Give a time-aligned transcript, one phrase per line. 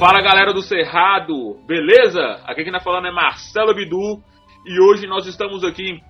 [0.00, 2.40] Fala galera do Cerrado, beleza?
[2.46, 4.22] Aqui quem tá falando é Marcelo Bidu
[4.64, 6.02] e hoje nós estamos aqui em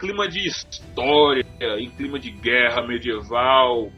[0.00, 1.46] clima de história,
[1.78, 3.88] em clima de guerra medieval,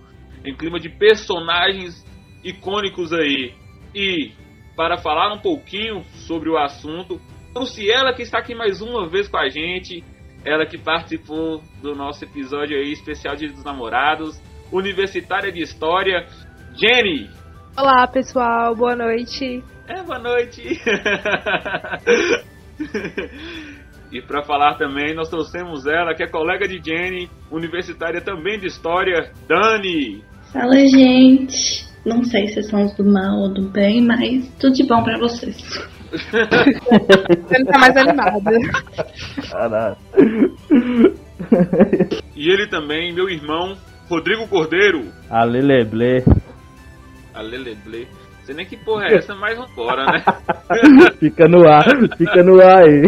[0.45, 2.05] em clima de personagens
[2.45, 3.55] icônicos aí.
[3.95, 4.33] E
[4.77, 7.19] para falar um pouquinho sobre o assunto,
[7.55, 10.05] trouxe ela que está aqui mais uma vez com a gente,
[10.45, 14.39] ela que participou do nosso episódio aí especial Dia dos Namorados,
[14.71, 16.27] universitária de história,
[16.77, 17.38] Jenny.
[17.81, 19.63] Olá, pessoal, boa noite.
[19.87, 20.61] É, boa noite.
[24.11, 28.67] e para falar também, nós trouxemos ela, que é colega de Jenny, universitária também de
[28.67, 30.25] história, Dani.
[30.53, 31.87] Fala, gente.
[32.05, 35.17] Não sei se são os do mal ou do bem, mas tudo de bom para
[35.17, 35.57] vocês.
[37.49, 38.59] Ele tá mais animada.
[39.53, 39.97] Caralho.
[42.35, 43.77] E ele também, meu irmão,
[44.09, 45.13] Rodrigo Cordeiro.
[45.31, 46.25] Aleleble.
[47.39, 48.09] A Leleble.
[48.43, 50.25] Sei nem que porra é essa, mas vambora, né?
[51.21, 51.85] Fica no ar,
[52.17, 53.03] fica no ar aí.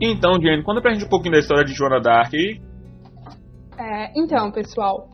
[0.00, 2.60] Então, Jenny, conta pra gente um pouquinho da história de Joana Dark aí.
[3.76, 5.10] É, então, pessoal,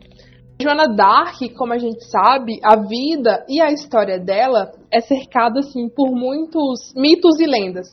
[0.61, 5.89] Joana Dark, como a gente sabe, a vida e a história dela é cercada assim
[5.89, 7.87] por muitos mitos e lendas.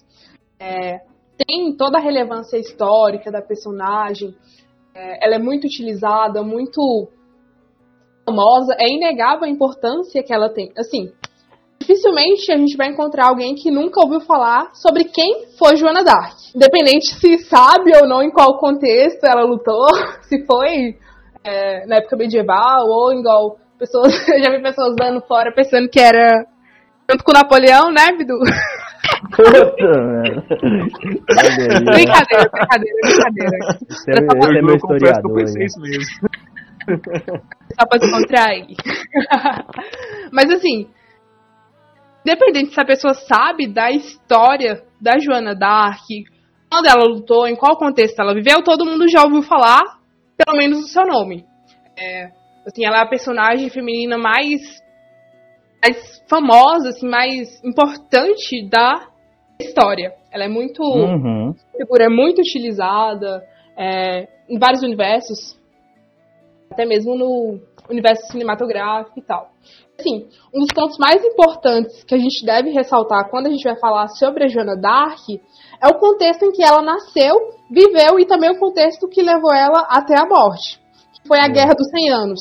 [0.60, 1.00] É,
[1.36, 4.34] tem toda a relevância histórica da personagem,
[4.94, 7.08] é, ela é muito utilizada, muito
[8.26, 10.70] famosa, é inegável a importância que ela tem.
[10.76, 11.10] Assim,
[11.80, 16.36] dificilmente a gente vai encontrar alguém que nunca ouviu falar sobre quem foi Joana Dark.
[16.54, 19.88] Independente se sabe ou não em qual contexto ela lutou,
[20.28, 20.96] se foi
[21.48, 24.12] é, na época medieval ou igual pessoas.
[24.28, 26.44] Eu já vi pessoas dando fora pensando que era
[27.10, 28.38] junto com Napoleão, né, Bidu?
[31.84, 33.58] brincadeira, brincadeira, brincadeira.
[33.88, 35.34] Você é, esse é meu historiador.
[35.34, 35.66] pensei aí.
[35.66, 36.28] isso mesmo.
[37.78, 38.76] Só pra se contrair.
[40.32, 40.88] Mas assim,
[42.24, 46.04] independente se a pessoa sabe da história da Joana Dark,
[46.70, 49.97] quando ela lutou, em qual contexto ela viveu, todo mundo já ouviu falar,
[50.38, 51.44] pelo menos o seu nome.
[51.96, 52.30] É,
[52.64, 54.60] assim, ela é a personagem feminina mais,
[55.82, 59.08] mais famosa, assim, mais importante da
[59.60, 60.14] história.
[60.30, 61.52] Ela é muito Uhum.
[61.76, 63.44] figura é muito utilizada
[63.76, 65.58] é, em vários universos,
[66.70, 67.60] até mesmo no
[67.90, 69.50] universo cinematográfico e tal.
[70.00, 73.76] Assim, um dos pontos mais importantes que a gente deve ressaltar quando a gente vai
[73.80, 77.34] falar sobre a Joana Dark é o contexto em que ela nasceu,
[77.68, 80.80] viveu e também o contexto que levou ela até a morte,
[81.12, 82.40] que foi a Guerra dos 100 Anos.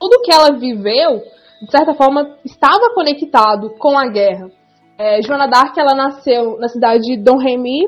[0.00, 1.20] Tudo que ela viveu,
[1.60, 4.50] de certa forma, estava conectado com a guerra.
[4.98, 7.82] É, Joana d'Arc ela nasceu na cidade de Dom Remy,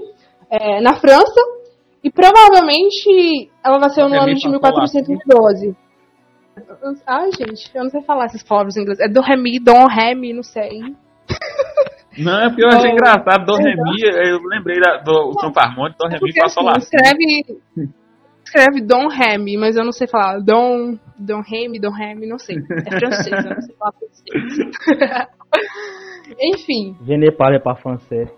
[0.50, 1.40] é, na França,
[2.04, 5.85] e provavelmente ela nasceu no ano de pra 1412.
[7.06, 8.98] Ai, gente, eu não sei falar essas palavras em inglês.
[9.00, 10.80] É Dom Remy, Dom Remy, não sei.
[12.18, 13.44] Não, é porque eu achei Oh, engraçado.
[13.44, 13.56] Dom.
[13.56, 16.78] Remy, eu lembrei da, do São Parmonte, Dom Remy Porque passou assim, lá.
[16.78, 17.60] escreve,
[18.44, 20.40] escreve Dom Remy, mas eu não sei falar.
[20.40, 22.56] Dom, Dom Remy, Dom Remy, não sei.
[22.56, 25.26] É francês, eu não sei falar francês.
[26.40, 28.28] Enfim, Je ne parle pas français.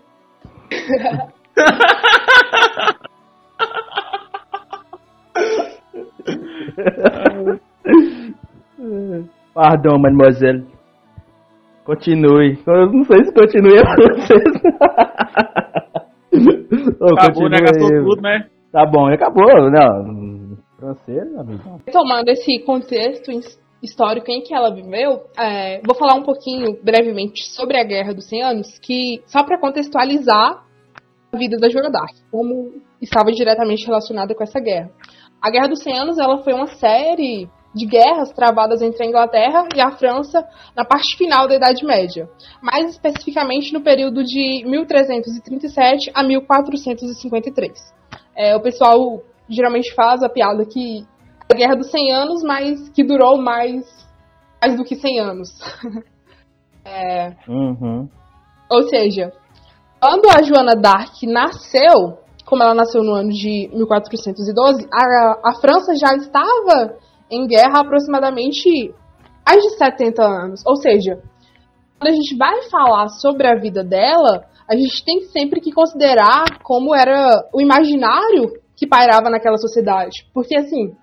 [9.53, 10.65] Pardon, mademoiselle.
[11.85, 12.57] Continue.
[12.67, 14.43] Eu não sei se continue é francês.
[17.01, 17.57] Ô, Acabou, né?
[17.59, 18.47] Gastou tudo, né?
[18.71, 19.71] Tá bom, acabou.
[19.71, 21.81] Não, francês, amigo.
[21.91, 27.43] tomando esse contexto his- histórico em que ela viveu, é, vou falar um pouquinho brevemente
[27.49, 30.63] sobre a Guerra dos 100 Anos, que só para contextualizar
[31.33, 34.91] a vida da Joana d'Arc, como estava diretamente relacionada com essa guerra.
[35.41, 39.67] A Guerra dos 100 Anos ela foi uma série de guerras travadas entre a Inglaterra
[39.75, 40.43] e a França
[40.75, 42.27] na parte final da Idade Média,
[42.61, 47.71] mais especificamente no período de 1337 a 1453.
[48.35, 51.05] É, o pessoal geralmente faz a piada que
[51.51, 53.85] a Guerra dos 100 Anos, mas que durou mais,
[54.61, 55.49] mais do que 100 anos.
[56.85, 58.09] É, Uhum.
[58.71, 59.31] ou seja,
[60.01, 65.93] quando a Joana d'Arc nasceu, como ela nasceu no ano de 1412, a, a França
[65.95, 66.95] já estava
[67.29, 68.93] em guerra aproximadamente
[69.45, 70.63] mais de 70 anos.
[70.65, 71.21] Ou seja,
[71.97, 76.59] quando a gente vai falar sobre a vida dela, a gente tem sempre que considerar
[76.63, 80.25] como era o imaginário que pairava naquela sociedade.
[80.33, 80.95] Porque, assim,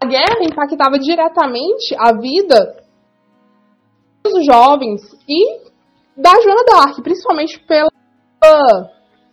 [0.00, 2.76] a guerra impactava diretamente a vida
[4.22, 5.68] dos jovens e
[6.16, 7.88] da Joana d'Arc, principalmente pela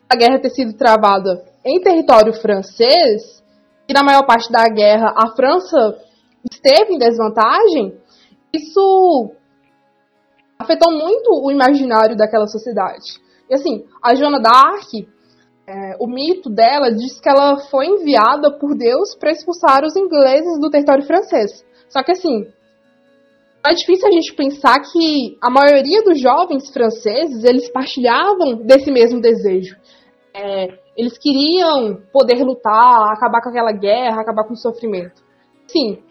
[0.10, 3.44] a guerra ter sido travada em território francês,
[3.88, 5.98] e na maior parte da guerra a França
[6.52, 7.98] esteve em desvantagem,
[8.54, 9.32] isso
[10.58, 13.20] afetou muito o imaginário daquela sociedade.
[13.50, 15.08] E assim, a Joana d'Arc,
[15.68, 20.60] é, o mito dela diz que ela foi enviada por Deus para expulsar os ingleses
[20.60, 21.64] do território francês.
[21.90, 22.48] Só que assim,
[23.66, 29.20] é difícil a gente pensar que a maioria dos jovens franceses eles partilhavam desse mesmo
[29.20, 29.76] desejo.
[30.34, 35.22] É, eles queriam poder lutar, acabar com aquela guerra, acabar com o sofrimento.
[35.68, 36.02] Sim,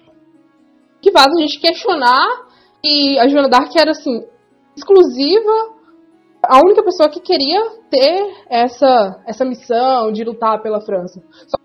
[1.00, 2.46] que faz a gente questionar
[2.82, 4.24] que a Joana d'Arc era assim
[4.76, 5.74] exclusiva,
[6.42, 7.60] a única pessoa que queria
[7.90, 11.22] ter essa essa missão de lutar pela França.
[11.46, 11.64] Só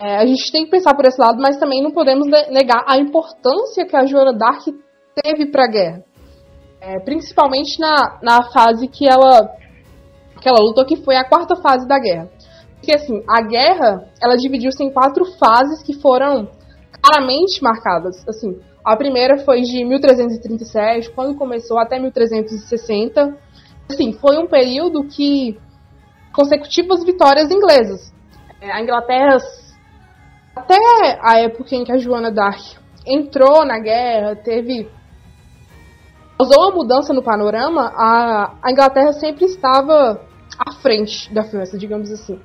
[0.00, 2.98] é, a gente tem que pensar por esse lado, mas também não podemos negar a
[2.98, 4.66] importância que a Joana d'Arc
[5.22, 6.04] teve para a guerra,
[6.80, 9.48] é, principalmente na, na fase que ela
[10.42, 12.28] que ela lutou, que foi a quarta fase da guerra.
[12.74, 16.48] Porque assim, a guerra, ela dividiu-se em quatro fases que foram
[17.00, 18.26] claramente marcadas.
[18.28, 23.38] Assim, a primeira foi de 1337, quando começou, até 1360.
[23.88, 25.56] Assim, foi um período que
[26.34, 28.12] consecutivas vitórias inglesas.
[28.60, 29.36] É, a Inglaterra,
[30.56, 30.76] até
[31.22, 34.88] a época em que a Joana d'Arc entrou na guerra, teve
[36.36, 40.20] causou uma mudança no panorama, a, a Inglaterra sempre estava
[40.66, 42.40] à frente da França, digamos assim.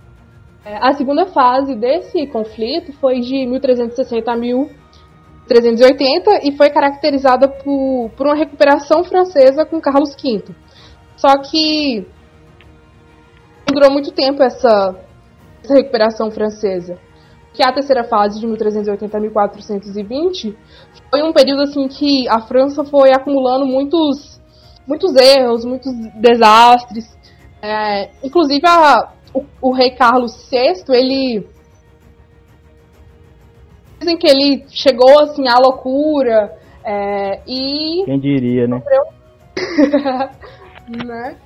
[0.66, 8.12] É, a segunda fase desse conflito foi de 1360 a 1380 e foi caracterizada por,
[8.18, 10.44] por uma recuperação francesa com Carlos V.
[11.16, 12.06] Só que
[13.68, 14.96] não durou muito tempo essa,
[15.64, 16.98] essa recuperação francesa.
[17.54, 20.56] Que a terceira fase, de 1380 a 1420,
[21.10, 24.40] foi um período assim que a França foi acumulando muitos,
[24.86, 27.18] muitos erros, muitos desastres.
[27.62, 31.48] É, inclusive, a, o, o, rei Carlos VI, ele.
[34.00, 38.04] Dizem que ele chegou assim à loucura é, e.
[38.06, 38.80] Quem diria, né?
[38.80, 39.04] Sofreu,
[41.06, 41.38] né?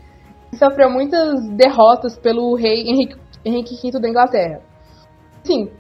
[0.54, 3.16] Sofreu muitas derrotas pelo rei Henrique,
[3.46, 4.62] Henrique V da Inglaterra.
[5.44, 5.72] Sim.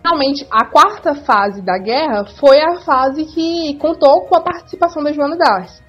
[0.00, 5.12] Finalmente, a quarta fase da guerra foi a fase que contou com a participação da
[5.12, 5.84] Joana d'Arc.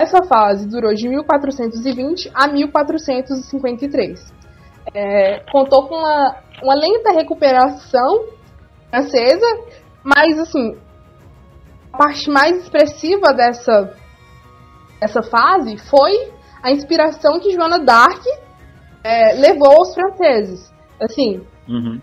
[0.00, 4.32] Essa fase durou de 1420 a 1453.
[4.94, 8.24] É, contou com uma, uma lenta recuperação
[8.88, 9.46] francesa,
[10.02, 10.74] mas assim,
[11.92, 13.94] a parte mais expressiva dessa,
[14.98, 16.32] dessa fase foi
[16.62, 18.24] a inspiração que Joana d'Arc
[19.04, 20.72] é, levou aos franceses.
[20.98, 22.00] Assim, uhum.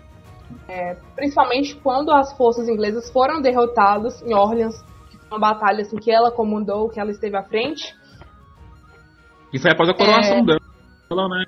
[0.68, 4.84] é, principalmente quando as forças inglesas foram derrotadas em Orleans
[5.30, 7.94] uma batalha assim, que ela comandou, que ela esteve à frente.
[9.52, 10.44] E foi após a coroação é...
[10.44, 11.44] dela, né?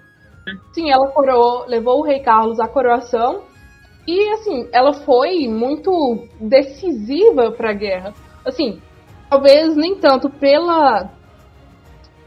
[0.73, 3.43] Sim, ela coroou, levou o rei Carlos à coroação.
[4.07, 8.15] E assim, ela foi muito decisiva para a guerra.
[8.45, 8.81] Assim,
[9.29, 11.11] talvez nem tanto pela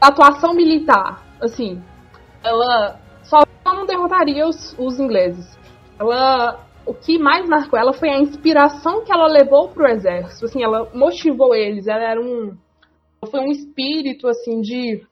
[0.00, 1.82] atuação militar, assim,
[2.42, 5.58] ela só não derrotaria os, os ingleses.
[5.98, 10.44] Ela o que mais marcou ela foi a inspiração que ela levou pro exército.
[10.46, 11.86] Assim, ela motivou eles.
[11.86, 12.56] Ela era um,
[13.26, 15.02] foi um espírito assim de,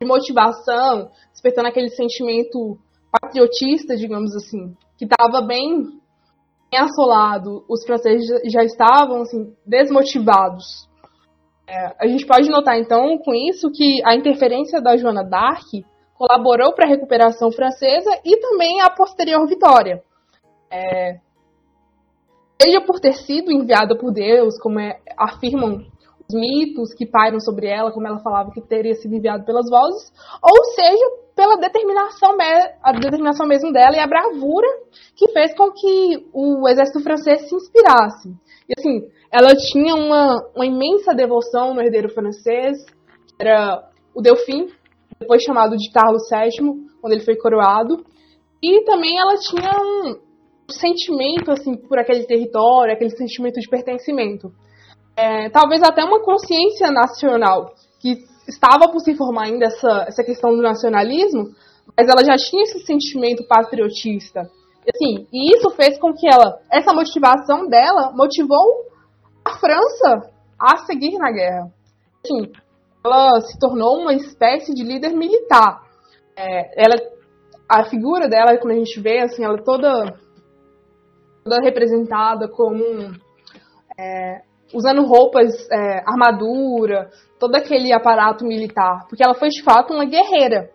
[0.00, 2.78] de motivação, despertando aquele sentimento
[3.20, 5.82] patriotista, digamos assim, que estava bem,
[6.70, 7.64] bem assolado.
[7.68, 10.88] Os franceses já estavam assim desmotivados.
[11.66, 15.84] É, a gente pode notar então com isso que a interferência da Joana d'Arc
[16.14, 20.02] colaborou para a recuperação francesa e também a posterior vitória.
[20.70, 21.18] É,
[22.60, 25.86] seja por ter sido enviada por Deus, como é, afirmam
[26.28, 30.12] os mitos que pairam sobre ela, como ela falava que teria sido enviada pelas vozes,
[30.42, 32.36] ou seja pela determinação,
[32.82, 34.68] a determinação mesmo dela e a bravura
[35.16, 38.28] que fez com que o exército francês se inspirasse.
[38.68, 44.68] E assim, ela tinha uma, uma imensa devoção no herdeiro francês, que era o Delfim,
[45.18, 48.04] depois chamado de Carlos VII, quando ele foi coroado.
[48.62, 50.18] E também ela tinha um,
[50.70, 54.52] sentimento assim por aquele território, aquele sentimento de pertencimento.
[55.16, 58.16] É, talvez até uma consciência nacional que
[58.48, 61.50] estava por se formar ainda essa, essa questão do nacionalismo,
[61.96, 64.48] mas ela já tinha esse sentimento patriotista.
[64.92, 68.86] Assim, e isso fez com que ela, essa motivação dela, motivou
[69.44, 71.70] a França a seguir na guerra.
[72.24, 72.50] Assim,
[73.04, 75.82] ela se tornou uma espécie de líder militar.
[76.36, 76.96] É, ela,
[77.68, 80.18] a figura dela, quando a gente vê, assim, ela toda
[81.50, 82.84] toda representada como
[83.98, 84.42] é,
[84.72, 90.70] usando roupas, é, armadura, todo aquele aparato militar, porque ela foi de fato uma guerreira.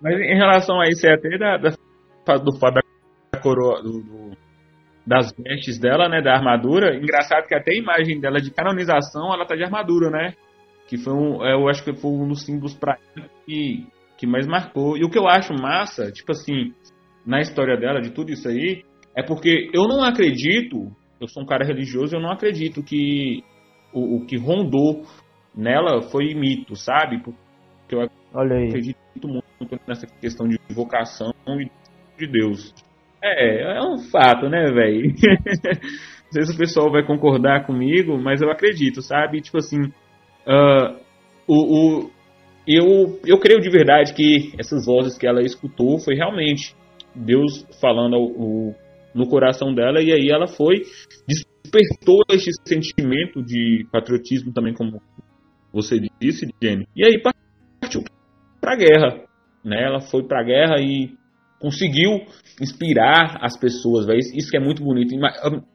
[0.00, 2.80] Mas em relação a isso, é até da, da, do fato
[3.32, 4.30] da coroa, do, do,
[5.06, 9.46] das vestes dela, né, da armadura, engraçado que até a imagem dela de canonização, ela
[9.46, 10.34] tá de armadura, né?
[10.88, 12.98] Que foi um, eu acho que foi um dos símbolos pra
[13.46, 13.86] que,
[14.18, 14.96] que mais marcou.
[14.96, 16.74] E o que eu acho massa, tipo assim,
[17.26, 18.84] na história dela, de tudo isso aí,
[19.16, 20.90] é porque eu não acredito,
[21.20, 23.42] eu sou um cara religioso, eu não acredito que
[23.92, 25.04] o, o que rondou
[25.54, 27.22] nela foi mito, sabe?
[27.22, 28.68] Porque eu Olha aí.
[28.68, 31.70] acredito muito nessa questão de vocação e
[32.18, 32.74] de Deus.
[33.22, 35.14] É, é um fato, né, velho?
[36.24, 39.40] Não sei se o pessoal vai concordar comigo, mas eu acredito, sabe?
[39.40, 39.80] Tipo assim,
[40.46, 40.98] uh,
[41.46, 42.10] o, o,
[42.66, 46.74] eu, eu creio de verdade que essas vozes que ela escutou foi realmente
[47.14, 48.74] Deus falando ao, ao,
[49.14, 50.82] no coração dela e aí ela foi
[51.26, 55.00] despertou este sentimento de patriotismo também como
[55.72, 56.86] você disse, Jenny.
[56.94, 58.02] E aí partiu
[58.60, 59.24] para a guerra,
[59.64, 59.84] né?
[59.84, 61.10] Ela foi para a guerra e
[61.58, 62.20] conseguiu
[62.60, 65.14] inspirar as pessoas, isso que é muito bonito.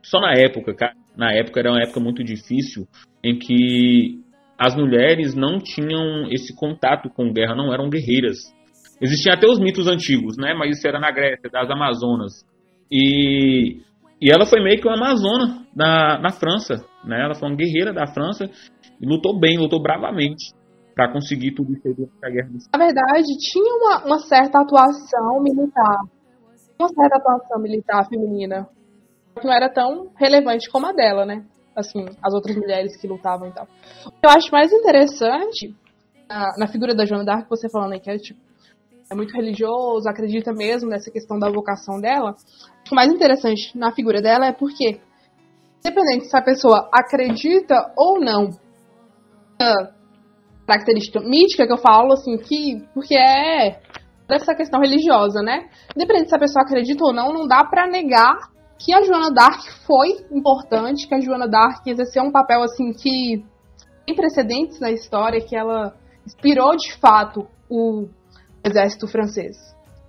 [0.03, 2.87] Só na época, cara, na época era uma época muito difícil
[3.23, 4.19] em que
[4.57, 8.37] as mulheres não tinham esse contato com guerra, não eram guerreiras.
[9.01, 10.53] Existiam até os mitos antigos, né?
[10.53, 12.45] Mas isso era na Grécia, das Amazonas.
[12.91, 13.81] E,
[14.21, 17.23] e ela foi meio que uma Amazona na, na França, né?
[17.23, 18.49] Ela foi uma guerreira da França
[18.99, 20.53] e lutou bem, lutou bravamente
[20.95, 22.49] para conseguir tudo isso durante a guerra.
[22.73, 26.01] Na verdade, tinha uma, uma certa atuação militar,
[26.79, 28.67] uma certa atuação militar feminina,
[29.39, 31.45] que não era tão relevante como a dela, né?
[31.75, 33.65] Assim, as outras mulheres que lutavam e tal.
[34.05, 35.73] O que eu acho mais interessante
[36.27, 38.39] na, na figura da Joana d'Arc, você falando aí que é, tipo,
[39.09, 42.35] é muito religioso, acredita mesmo nessa questão da vocação dela.
[42.91, 44.99] O mais interessante na figura dela é porque,
[45.79, 48.49] independente se a pessoa acredita ou não
[50.65, 52.85] característica mítica que eu falo, assim, que.
[52.93, 53.81] Porque é
[54.27, 55.67] dessa questão religiosa, né?
[55.95, 58.37] Independente se a pessoa acredita ou não, não dá para negar
[58.77, 63.43] que a Joana Dark foi importante, que a Joana Dark exerceu um papel, assim, que
[64.05, 68.07] tem precedentes na história, que ela inspirou de fato o
[68.63, 69.57] exército francês.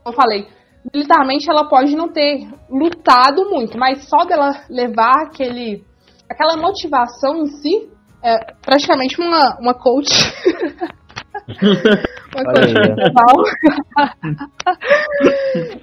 [0.07, 0.47] Eu falei,
[0.93, 5.85] militarmente ela pode não ter lutado muito, mas só dela levar aquele
[6.29, 7.91] aquela motivação em si
[8.23, 10.11] é praticamente uma, uma coach.
[12.35, 13.45] uma coach medieval.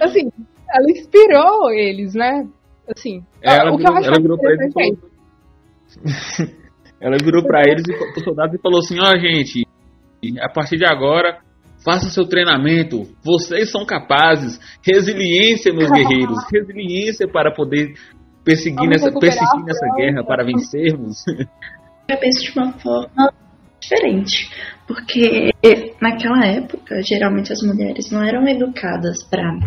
[0.00, 0.30] assim,
[0.70, 2.48] ela inspirou eles, né?
[2.88, 4.96] Assim, ela, o que virou, eu acho ela virou pra eles e falou...
[7.00, 9.66] ela virou pra eles e pro soldado e falou assim, ó oh, gente,
[10.40, 11.38] a partir de agora
[11.84, 13.02] Faça seu treinamento.
[13.22, 14.58] Vocês são capazes.
[14.82, 16.38] Resiliência, meus guerreiros.
[16.52, 17.94] Resiliência para poder
[18.44, 21.16] perseguir nessa, persistir nessa guerra, para vencermos.
[22.08, 23.32] Eu penso de uma forma
[23.80, 24.50] diferente.
[24.86, 25.52] Porque
[26.00, 29.58] naquela época, geralmente as mulheres não eram educadas para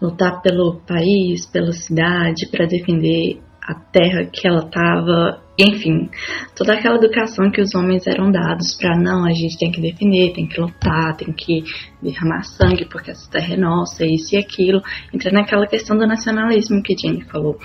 [0.00, 6.08] lutar pelo país, pela cidade, para defender a terra que ela estava, enfim,
[6.56, 10.32] toda aquela educação que os homens eram dados para não, a gente tem que defender,
[10.32, 11.64] tem que lutar, tem que
[12.00, 14.80] derramar sangue porque essa terra é nossa, isso e aquilo,
[15.12, 17.58] entra naquela questão do nacionalismo que Jenny falou.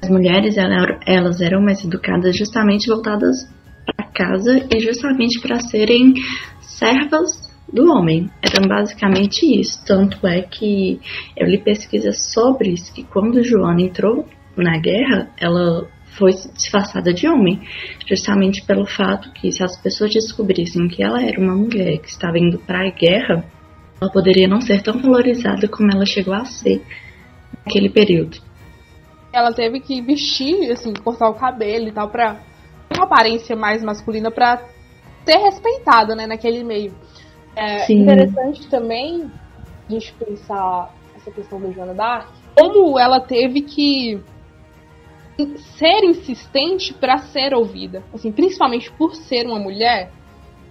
[0.00, 0.56] As mulheres
[1.06, 3.48] elas eram mais educadas justamente voltadas
[3.84, 6.14] para casa e justamente para serem
[6.60, 8.28] servas do homem.
[8.42, 9.84] Era basicamente isso.
[9.86, 11.00] Tanto é que
[11.36, 17.28] eu li pesquisas sobre isso, que quando Joana entrou na guerra, ela foi disfarçada de
[17.28, 17.60] homem,
[18.06, 22.38] justamente pelo fato que se as pessoas descobrissem que ela era uma mulher que estava
[22.38, 23.44] indo para a guerra,
[24.00, 26.82] ela poderia não ser tão valorizada como ela chegou a ser
[27.64, 28.38] naquele período.
[29.32, 32.36] Ela teve que vestir, assim, cortar o cabelo e tal, ter
[32.94, 34.62] uma aparência mais masculina pra
[35.24, 36.92] ser respeitada, né, naquele meio.
[37.56, 38.02] É Sim.
[38.02, 39.30] interessante também
[39.88, 44.20] a gente pensar essa questão da Joana Dark, como ela teve que
[45.78, 48.02] ser insistente para ser ouvida.
[48.12, 50.10] Assim, principalmente por ser uma mulher,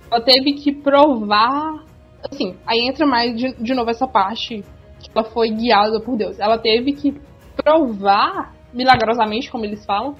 [0.09, 1.83] ela teve que provar.
[2.31, 4.63] Assim, aí entra mais de, de novo essa parte
[4.99, 6.39] que ela foi guiada por Deus.
[6.39, 7.19] Ela teve que
[7.55, 10.15] provar, milagrosamente, como eles falam,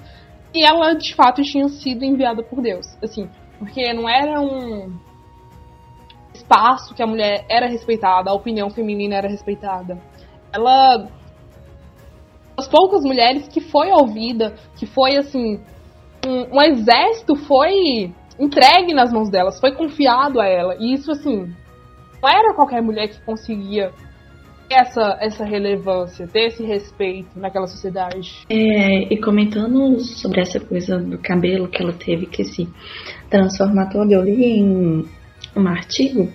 [0.51, 2.87] que ela de fato tinha sido enviada por Deus.
[3.01, 3.29] Assim,
[3.59, 4.91] porque não era um
[6.33, 10.01] espaço que a mulher era respeitada, a opinião feminina era respeitada.
[10.51, 11.07] Ela
[12.61, 15.59] as poucas mulheres que foi ouvida, que foi assim,
[16.25, 20.75] um, um, exército foi entregue nas mãos delas, foi confiado a ela.
[20.79, 21.51] E isso assim,
[22.21, 23.91] não era qualquer mulher que conseguia
[24.69, 28.45] essa, essa relevância, ter esse respeito naquela sociedade.
[28.49, 32.69] É, e comentando sobre essa coisa do cabelo que ela teve que se
[33.29, 35.05] transformar todo, eu li em
[35.55, 36.31] um artigo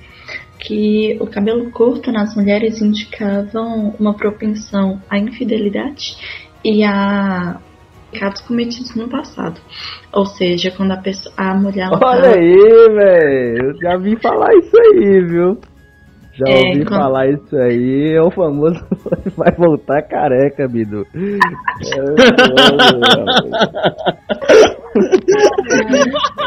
[0.59, 6.17] que o cabelo curto nas mulheres indicavam uma propensão à infidelidade
[6.65, 7.59] e a
[8.11, 9.61] pecados cometidos no passado.
[10.13, 13.67] Ou seja, quando a pessoa, a mulher Olha tá- aí, velho.
[13.67, 15.59] Eu já vi falar isso aí, viu?
[16.33, 18.13] Já É, ouvi quando- falar isso aí.
[18.15, 18.85] É o famoso
[19.37, 21.07] vai voltar careca, Bidu.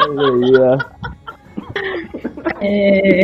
[0.07, 0.77] Olha aí, ó.
[2.61, 3.21] É,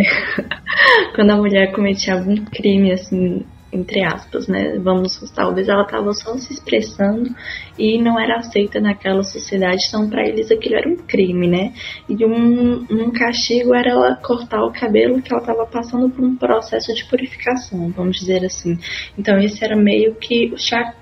[1.15, 4.79] quando a mulher cometia algum crime, assim, entre aspas, né?
[4.79, 7.29] Vamos, talvez ela estava só se expressando
[7.77, 11.73] e não era aceita naquela sociedade, então para eles aquilo era um crime, né?
[12.07, 16.35] E um, um castigo era ela cortar o cabelo que ela estava passando por um
[16.35, 18.77] processo de purificação, vamos dizer assim.
[19.17, 20.53] Então esse era meio que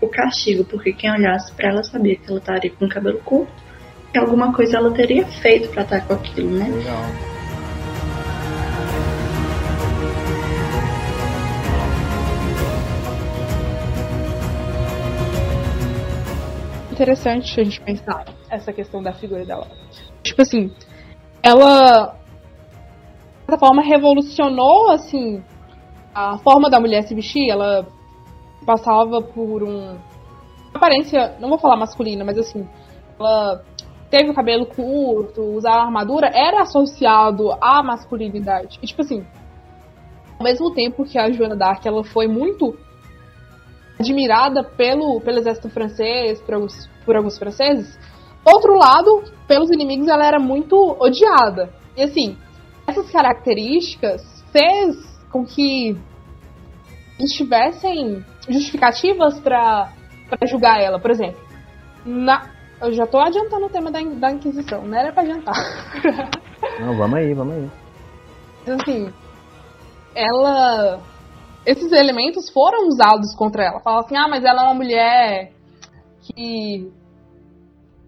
[0.01, 3.53] o, castigo, porque quem olhasse para ela sabia que ela estaria com o cabelo curto,
[4.11, 6.69] que alguma coisa ela teria feito para estar com aquilo, né?
[6.69, 7.32] Legal.
[16.93, 19.65] Interessante a gente pensar essa questão da figura dela.
[20.21, 20.71] Tipo assim,
[21.41, 22.15] ela
[23.39, 25.43] de certa forma revolucionou assim
[26.13, 27.87] a forma da mulher se vestir, ela
[28.63, 29.97] passava por um
[30.71, 32.67] aparência, não vou falar masculina, mas assim,
[33.19, 33.63] ela
[34.11, 38.77] teve o cabelo curto, usar armadura era associado à masculinidade.
[38.83, 39.25] E tipo assim,
[40.37, 42.77] ao mesmo tempo que a Joana d'Arc ela foi muito
[44.03, 47.97] admirada pelo, pelo exército francês, por alguns, por alguns franceses,
[48.43, 51.73] outro lado, pelos inimigos ela era muito odiada.
[51.95, 52.37] E assim,
[52.85, 54.95] essas características fez
[55.31, 55.97] com que
[57.19, 59.89] estivessem justificativas para
[60.45, 60.99] julgar ela.
[60.99, 61.41] Por exemplo,
[62.05, 62.49] na,
[62.81, 65.55] eu já tô adiantando o tema da, da Inquisição, não era pra adiantar.
[66.79, 67.71] Não, vamos aí, vamos aí.
[68.65, 69.13] Mas assim,
[70.15, 70.99] ela.
[71.65, 73.79] Esses elementos foram usados contra ela.
[73.79, 75.51] Fala assim, ah, mas ela é uma mulher
[76.21, 76.91] que.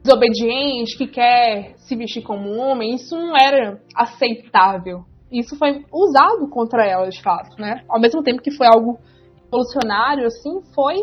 [0.03, 2.95] desobediente, que quer se vestir como um homem.
[2.95, 5.05] Isso não era aceitável.
[5.31, 7.83] Isso foi usado contra ela, de fato, né?
[7.89, 8.99] Ao mesmo tempo que foi algo
[9.45, 10.95] revolucionário, assim, foi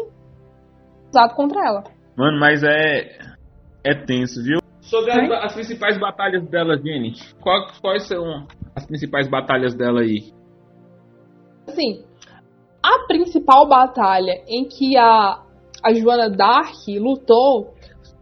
[1.08, 1.84] usado contra ela.
[2.16, 3.18] Mano, mas é.
[3.84, 4.58] É tenso, viu?
[4.80, 7.14] Sobre as, as principais batalhas dela, Jenny.
[7.40, 10.32] Qual- quais são as principais batalhas dela aí?
[11.66, 12.04] Assim,
[12.83, 15.40] a principal batalha em que a,
[15.83, 17.75] a Joana d'Arc lutou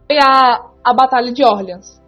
[0.07, 1.99] foi a, a Batalha de Orleans.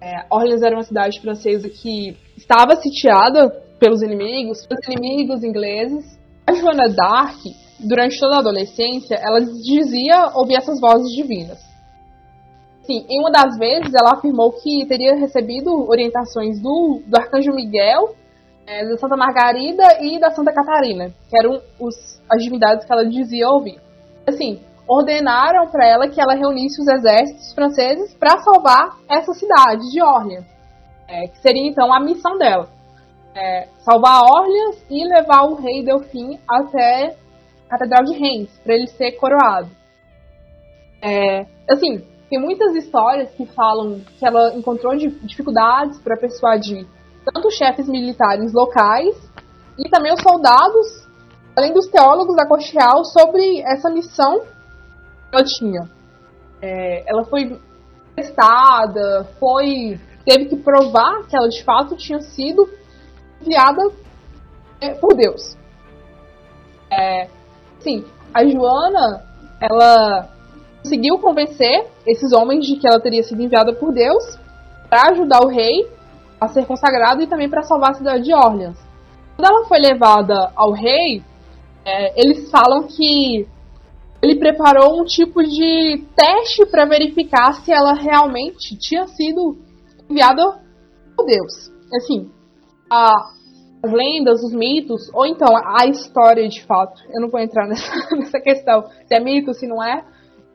[0.00, 3.48] É, Orleans era uma cidade francesa que estava sitiada
[3.80, 6.16] pelos inimigos, pelos inimigos ingleses.
[6.46, 7.40] A Joana d'Arc,
[7.80, 11.58] durante toda a adolescência, ela dizia ouvir essas vozes divinas.
[12.84, 18.14] Sim, em uma das vezes ela afirmou que teria recebido orientações do, do Arcanjo Miguel
[18.66, 23.06] é, da Santa Margarida e da Santa Catarina, que eram os, as divindades que ela
[23.06, 23.78] dizia ouvir.
[24.26, 30.02] Assim, ordenaram para ela que ela reunisse os exércitos franceses para salvar essa cidade de
[30.02, 30.44] Orleans,
[31.08, 32.68] é, que seria então a missão dela.
[33.34, 37.14] É, salvar Orleans e levar o rei Delfim até
[37.68, 39.68] a Catedral de Reims, para ele ser coroado.
[41.02, 46.86] É, assim, tem muitas histórias que falam que ela encontrou di- dificuldades para persuadir
[47.32, 49.16] tanto os chefes militares locais
[49.78, 51.06] e também os soldados,
[51.56, 54.46] além dos teólogos da corte real, sobre essa missão que
[55.32, 55.90] ela tinha.
[56.62, 57.60] É, ela foi
[58.14, 62.68] testada, foi teve que provar que ela de fato tinha sido
[63.40, 63.82] enviada
[64.80, 65.56] é, por Deus.
[66.90, 67.28] É,
[67.80, 69.24] sim, a Joana,
[69.60, 70.28] ela
[70.82, 74.38] conseguiu convencer esses homens de que ela teria sido enviada por Deus
[74.88, 75.95] para ajudar o rei
[76.40, 78.78] a ser consagrado e também para salvar a cidade de Orleans.
[79.36, 81.22] Quando ela foi levada ao rei,
[81.84, 83.46] é, eles falam que
[84.22, 89.56] ele preparou um tipo de teste para verificar se ela realmente tinha sido
[90.08, 90.42] enviada
[91.16, 91.70] por Deus.
[91.94, 92.30] Assim,
[92.90, 93.30] a-
[93.84, 97.00] as lendas, os mitos, ou então a história de fato.
[97.14, 100.04] Eu não vou entrar nessa, nessa questão, se é mito, se não é.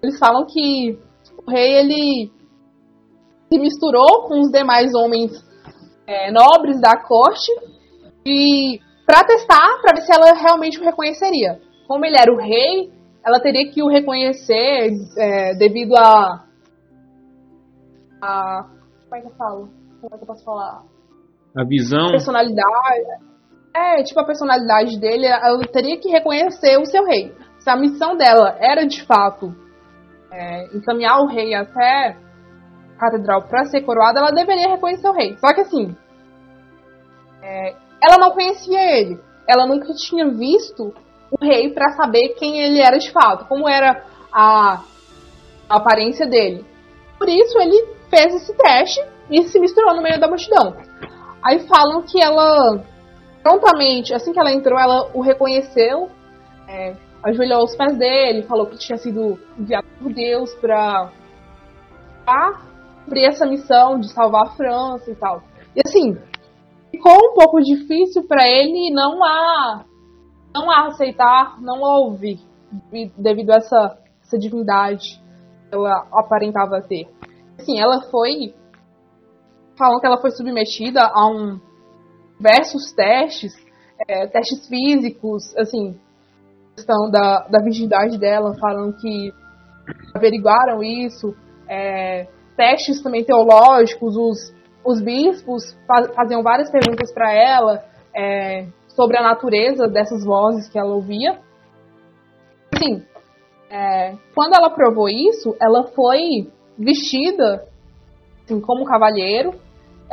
[0.03, 0.97] Eles falam que
[1.45, 2.31] o rei ele
[3.51, 5.31] se misturou com os demais homens
[6.11, 7.51] é, nobres da corte
[8.25, 11.59] e para testar, para ver se ela realmente o reconheceria.
[11.87, 12.91] Como ele era o rei,
[13.25, 16.45] ela teria que o reconhecer é, devido a,
[18.21, 18.65] a
[19.09, 19.69] como é que eu falo?
[19.99, 20.83] Como é que eu posso falar?
[21.55, 22.11] A visão.
[22.11, 23.05] Personalidade.
[23.75, 27.33] é, tipo, a personalidade dele, ela teria que reconhecer o seu rei.
[27.59, 29.53] Se a missão dela era, de fato,
[30.31, 32.17] é, encaminhar o rei até
[32.95, 35.35] a catedral para ser coroada, ela deveria reconhecer o rei.
[35.37, 35.95] Só que, assim,
[37.41, 39.19] é, ela não conhecia ele.
[39.47, 40.93] Ela nunca tinha visto
[41.31, 44.83] o rei para saber quem ele era de fato, como era a,
[45.69, 46.65] a aparência dele.
[47.17, 50.75] Por isso, ele fez esse teste e se misturou no meio da multidão.
[51.43, 52.83] Aí falam que ela
[53.41, 56.09] prontamente, assim que ela entrou, ela o reconheceu,
[56.67, 61.11] é, ajoelhou aos pés dele, falou que tinha sido enviado por Deus para
[63.03, 65.43] cumprir essa missão de salvar a França e tal.
[65.75, 66.17] E assim,
[67.01, 69.85] ficou um pouco difícil para ele não a
[70.53, 72.39] não a aceitar, não a ouvir,
[73.17, 75.21] devido a essa, essa divindade
[75.69, 77.07] que ela aparentava ter.
[77.57, 78.53] Assim, ela foi
[79.77, 81.59] falam que ela foi submetida a um
[82.37, 83.53] diversos testes,
[84.07, 85.97] é, testes físicos, assim,
[86.75, 89.31] questão da, da virgindade dela, falando que
[90.13, 91.33] averiguaram isso,
[91.67, 95.77] é, testes também teológicos, os, os bispos
[96.15, 97.83] faziam várias perguntas para ela
[98.15, 101.39] é, sobre a natureza dessas vozes que ela ouvia.
[102.77, 103.03] Sim,
[103.69, 107.65] é, quando ela provou isso, ela foi vestida
[108.43, 109.53] assim, como cavalheiro,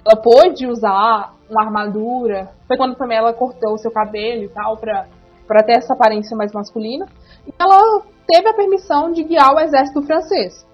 [0.04, 2.50] ela pôde usar uma armadura.
[2.66, 5.06] Foi quando também ela cortou o seu cabelo e tal, pra,
[5.46, 7.06] pra ter essa aparência mais masculina.
[7.46, 10.66] E ela teve a permissão de guiar o exército francês.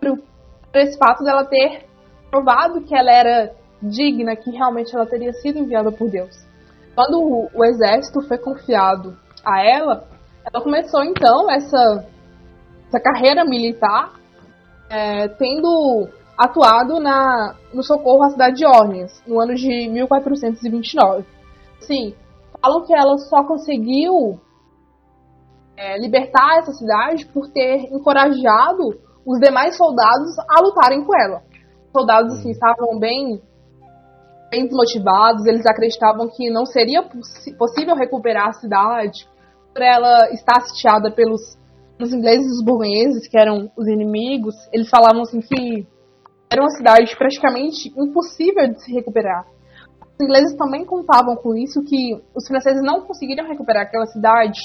[0.00, 1.87] Por, por esse fato dela ter
[2.30, 6.34] provado que ela era digna, que realmente ela teria sido enviada por Deus.
[6.94, 10.04] Quando o, o exército foi confiado a ela,
[10.44, 12.04] ela começou então essa,
[12.88, 14.14] essa carreira militar,
[14.90, 21.24] é, tendo atuado na, no socorro à cidade de Orleans, no ano de 1429.
[21.80, 22.14] Sim,
[22.60, 24.40] falam que ela só conseguiu
[25.76, 31.42] é, libertar essa cidade por ter encorajado os demais soldados a lutarem com ela.
[31.98, 33.42] Os soldados assim, estavam bem,
[34.50, 39.28] bem desmotivados, eles acreditavam que não seria poss possível recuperar a cidade
[39.74, 41.58] por ela estar sitiada pelos,
[41.96, 44.54] pelos ingleses e os burgueses, que eram os inimigos.
[44.72, 45.84] Eles falavam assim que
[46.48, 49.44] era uma cidade praticamente impossível de se recuperar.
[50.00, 54.60] Os ingleses também contavam com isso, que os franceses não conseguiriam recuperar aquela cidade.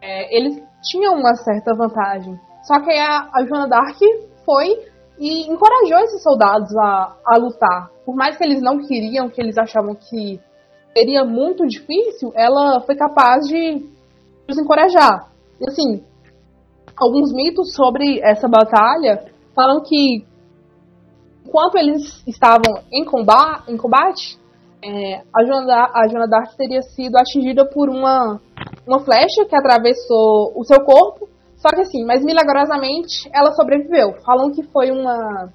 [0.00, 2.40] É, eles tinham uma certa vantagem.
[2.62, 3.98] Só que a, a Joana d'Arc
[4.46, 4.89] foi
[5.20, 7.90] e encorajou esses soldados a, a lutar.
[8.06, 10.40] Por mais que eles não queriam, que eles achavam que
[10.96, 13.86] seria muito difícil, ela foi capaz de
[14.48, 15.30] os encorajar.
[15.60, 16.02] E assim,
[16.96, 20.24] alguns mitos sobre essa batalha falam que
[21.46, 24.40] enquanto eles estavam em combate, em combate
[24.82, 28.40] é, a, Joana, a Joana Dark teria sido atingida por uma,
[28.86, 31.28] uma flecha que atravessou o seu corpo.
[31.60, 34.14] Só que assim, mas milagrosamente ela sobreviveu.
[34.24, 35.52] Falam que foi uma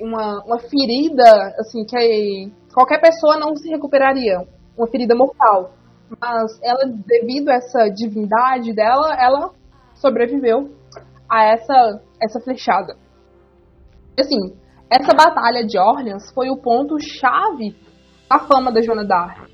[0.00, 1.24] uma, uma ferida
[1.58, 5.72] assim que qualquer pessoa não se recuperaria, uma ferida mortal.
[6.20, 9.50] Mas ela, devido a essa divindade dela, ela
[9.94, 10.70] sobreviveu
[11.28, 12.94] a essa essa flechada.
[14.20, 14.54] Assim,
[14.90, 17.74] essa batalha de Orleans foi o ponto-chave
[18.28, 19.50] da fama da Joana d'Arc.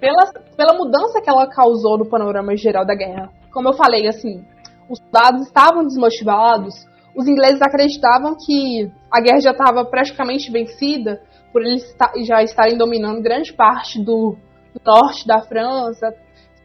[0.00, 3.30] Pela, pela mudança que ela causou no panorama geral da guerra.
[3.54, 4.44] Como eu falei, assim,
[4.90, 6.74] os soldados estavam desmotivados,
[7.16, 13.22] os ingleses acreditavam que a guerra já estava praticamente vencida, por eles já estarem dominando
[13.22, 14.36] grande parte do,
[14.74, 16.12] do norte da França,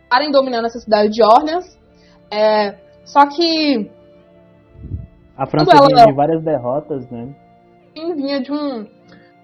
[0.02, 1.78] estarem dominando essa cidade de Orleans.
[2.32, 2.75] É,
[3.06, 3.91] só que
[5.38, 7.34] a França ela, vinha de várias derrotas, né?
[7.95, 8.88] Sim, vinha de um,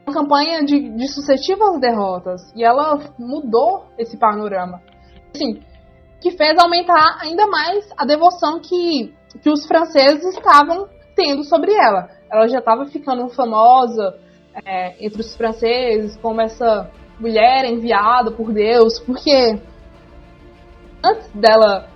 [0.06, 2.42] uma campanha de, de sucessivas derrotas.
[2.56, 4.82] E ela mudou esse panorama.
[5.34, 5.62] Assim,
[6.22, 12.10] que fez aumentar ainda mais a devoção que, que os franceses estavam tendo sobre ela.
[12.32, 14.18] Ela já estava ficando famosa
[14.66, 19.60] é, entre os franceses como essa mulher enviada por Deus, porque
[21.04, 21.88] antes dela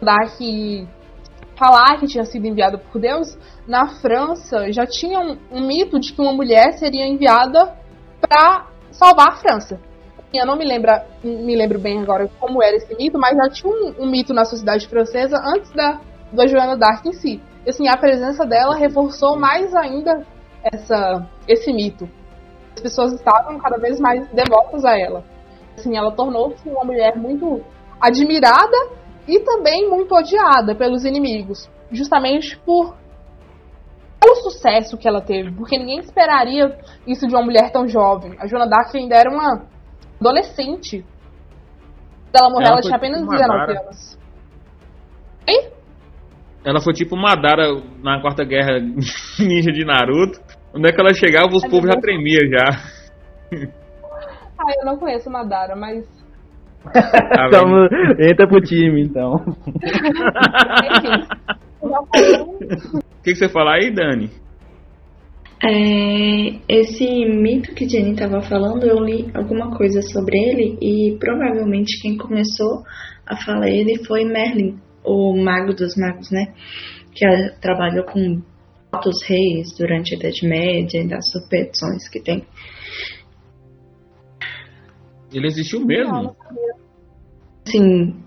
[0.00, 0.86] dar que
[1.56, 6.12] falar que tinha sido enviada por Deus, na França já tinha um, um mito de
[6.12, 7.76] que uma mulher seria enviada
[8.20, 9.80] para salvar a França.
[10.32, 10.90] Eu não me lembro,
[11.22, 14.44] me lembro bem agora como era esse mito, mas já tinha um, um mito na
[14.44, 16.00] sociedade francesa antes da,
[16.32, 17.40] da Joana d'Arc em si.
[17.66, 20.26] E, assim, a presença dela reforçou mais ainda
[20.62, 22.08] essa, esse mito.
[22.74, 25.22] As pessoas estavam cada vez mais devotas a ela.
[25.76, 27.62] Assim, ela tornou-se uma mulher muito
[28.00, 28.76] admirada
[29.28, 32.96] e também muito odiada pelos inimigos, justamente por
[34.18, 38.36] pelo sucesso que ela teve, porque ninguém esperaria isso de uma mulher tão jovem.
[38.38, 39.66] A Joana Dark ainda era uma
[40.28, 41.04] adolescente.
[42.34, 43.80] Ela morreu, Ela ela, tinha apenas tipo 19 Madara.
[43.80, 44.18] anos.
[46.64, 48.78] Ela foi tipo Madara na Quarta Guerra
[49.38, 50.40] Ninja de Naruto.
[50.74, 52.70] Onde é que ela chegava, os É povos já tremiam já.
[54.58, 56.06] Ah, eu não conheço Madara, mas.
[56.84, 57.84] Tá Então,
[58.18, 59.34] entra pro time, então.
[61.82, 64.30] O que, que você fala aí, Dani?
[65.64, 72.00] É, esse mito que Jenny estava falando, eu li alguma coisa sobre ele e provavelmente
[72.02, 72.82] quem começou
[73.24, 76.52] a falar ele foi Merlin, o mago dos magos, né?
[77.14, 78.42] Que ah, trabalhou com
[78.90, 82.44] altos reis durante a Idade Média e das superstições que tem.
[85.32, 86.36] Ele existiu mesmo?
[87.64, 88.22] Assim,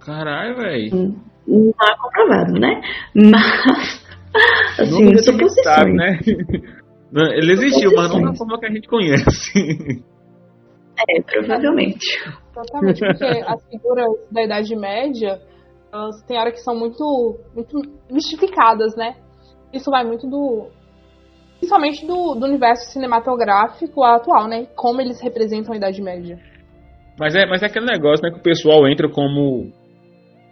[0.00, 1.14] Caralho, velho.
[1.46, 2.80] não é comprovado, né?
[3.14, 4.05] Mas,
[4.78, 6.18] assim, Nunca a gente sabe, né?
[7.12, 10.04] Não, Ele existiu, mas não da forma que a gente conhece.
[10.98, 12.18] É, provavelmente.
[12.50, 15.40] Exatamente, porque as figuras da Idade Média,
[15.92, 19.14] elas tem hora que são muito, muito mistificadas, né?
[19.72, 20.68] Isso vai muito do.
[21.58, 24.66] Principalmente do, do universo cinematográfico atual, né?
[24.74, 26.38] Como eles representam a Idade Média.
[27.18, 29.72] Mas é, mas é aquele negócio, né, que o pessoal entra como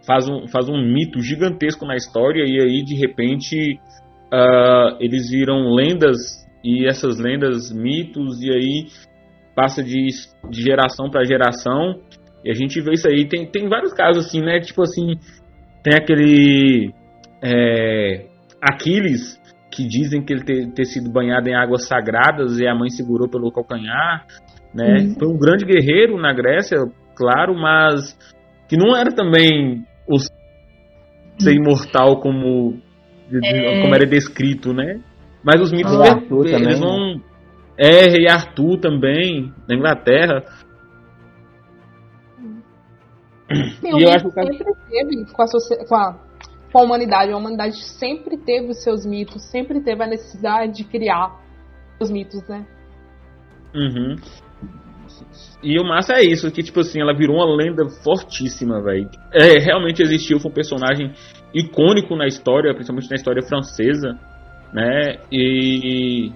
[0.05, 3.79] faz um, faz um mito gigantesco na história e aí de repente
[4.31, 8.87] ah, eles viram lendas e essas lendas mitos e aí
[9.55, 10.07] passa de,
[10.49, 11.99] de geração para geração
[12.43, 15.15] e a gente vê isso aí tem, tem vários casos assim né tipo assim
[15.83, 16.93] tem aquele
[17.41, 18.25] é,
[18.61, 19.39] Aquiles
[19.71, 23.29] que dizem que ele ter, ter sido banhado em águas sagradas e a mãe segurou
[23.29, 24.25] pelo calcanhar
[24.75, 24.97] né?
[24.99, 25.15] Uhum.
[25.17, 26.77] Foi um grande guerreiro na Grécia,
[27.15, 28.17] claro, mas
[28.67, 32.79] que não era também o ser imortal como,
[33.29, 35.01] de- como era descrito, né?
[35.43, 37.21] Mas os mitos O eles- Arthur eles também, vão
[37.77, 40.43] é, Rei Arthur também, na Inglaterra.
[42.39, 42.61] Sim,
[43.83, 45.45] E o eu mito acho que- sempre teve com a,
[45.87, 46.13] com, a,
[46.71, 47.31] com a humanidade.
[47.31, 51.39] A humanidade sempre teve os seus mitos, sempre teve a necessidade de criar
[51.99, 52.65] os mitos, né?
[53.75, 54.15] Uhum.
[55.63, 59.09] E o massa é isso, que tipo assim, ela virou uma lenda fortíssima, velho.
[59.33, 61.11] É, realmente existiu, foi um personagem
[61.53, 64.19] icônico na história, principalmente na história francesa,
[64.73, 65.17] né?
[65.31, 66.31] E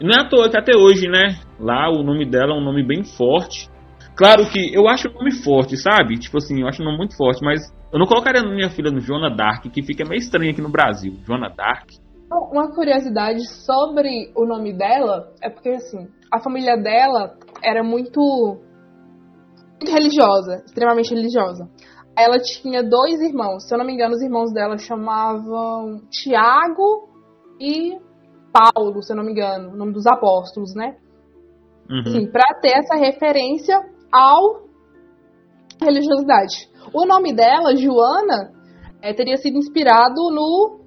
[0.00, 1.38] não é à toa que até hoje, né?
[1.58, 3.68] Lá o nome dela é um nome bem forte.
[4.14, 6.18] Claro que eu acho o nome forte, sabe?
[6.18, 7.60] Tipo assim, eu acho o nome muito forte, mas
[7.92, 11.14] eu não colocaria minha filha no Joana Dark, que fica meio estranho aqui no Brasil.
[11.26, 11.88] Joana Dark.
[12.30, 18.20] Uma curiosidade sobre o nome dela é porque, assim, a família dela era muito,
[19.80, 21.68] muito religiosa, extremamente religiosa.
[22.16, 27.08] Ela tinha dois irmãos, se eu não me engano, os irmãos dela chamavam Tiago
[27.60, 27.96] e
[28.52, 30.96] Paulo, se eu não me engano, o nome dos apóstolos, né?
[31.88, 32.00] Uhum.
[32.00, 33.78] Assim, pra ter essa referência
[34.12, 34.68] ao
[35.80, 36.68] religiosidade.
[36.92, 38.52] O nome dela, Joana,
[39.00, 40.80] eh, teria sido inspirado no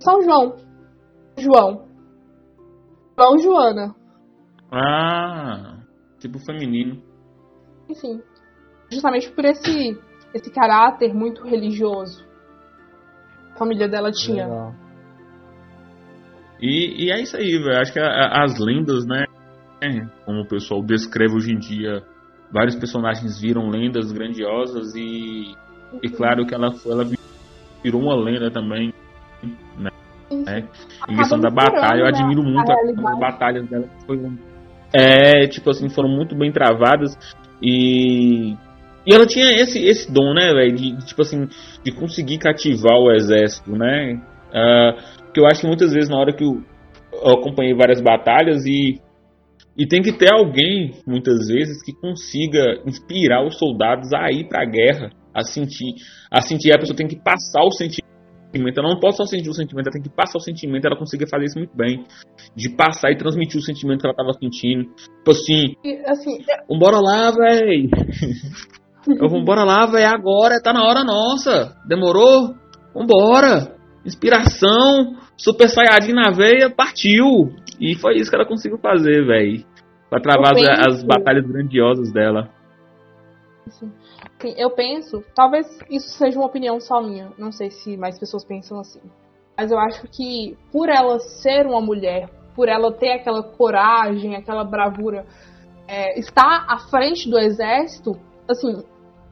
[0.00, 0.56] São João.
[1.38, 1.86] João.
[3.16, 4.01] João Joana.
[4.72, 5.76] Ah,
[6.18, 7.02] tipo feminino.
[7.88, 8.22] Enfim.
[8.90, 9.98] Justamente por esse,
[10.34, 12.24] esse caráter muito religioso.
[13.54, 14.44] A família dela tinha.
[14.46, 14.74] Legal.
[16.60, 17.78] E, e é isso aí, velho.
[17.80, 19.24] Acho que a- a- as lendas, né?
[20.24, 22.04] Como o pessoal descreve hoje em dia,
[22.52, 25.54] vários personagens viram lendas grandiosas e,
[26.00, 27.04] e claro que ela, foi- ela
[27.82, 28.92] virou uma lenda também.
[29.76, 29.90] né?
[30.30, 33.86] Em questão da batalha, eu né, admiro muito as batalhas dela.
[33.88, 34.38] que Foi, um-
[34.94, 37.16] é, tipo assim, foram muito bem travadas
[37.62, 38.54] e.
[39.04, 41.48] E ela tinha esse, esse dom, né, velho, de, tipo assim,
[41.84, 44.22] de conseguir cativar o exército, né?
[44.54, 44.94] Ah,
[45.34, 46.62] que eu acho que muitas vezes na hora que eu,
[47.12, 49.00] eu acompanhei várias batalhas e
[49.76, 54.62] e tem que ter alguém muitas vezes que consiga inspirar os soldados a ir para
[54.62, 55.94] a guerra, a sentir,
[56.30, 58.01] a sentir a pessoa tem que passar o sentimento.
[58.54, 60.84] Ela não pode só sentir o sentimento, ela tem que passar o sentimento.
[60.86, 62.04] Ela conseguia fazer isso muito bem,
[62.54, 64.84] de passar e transmitir o sentimento que ela estava sentindo.
[64.94, 66.38] Tipo assim, E, assim,
[66.68, 67.88] vambora lá, véi.
[69.20, 71.74] Eu vambora lá, véi, agora, tá na hora nossa.
[71.86, 72.54] Demorou?
[72.94, 73.76] Vambora.
[74.04, 77.52] Inspiração, Super Saiyajin na veia, partiu.
[77.80, 79.64] E foi isso que ela conseguiu fazer, véi.
[80.10, 82.48] Pra travar as, as batalhas grandiosas dela.
[83.66, 83.90] Assim,
[84.56, 88.78] eu penso, talvez isso seja uma opinião só minha, não sei se mais pessoas pensam
[88.78, 89.00] assim.
[89.56, 94.64] Mas eu acho que por ela ser uma mulher, por ela ter aquela coragem, aquela
[94.64, 95.26] bravura,
[95.86, 98.12] é, estar à frente do exército,
[98.48, 98.82] assim,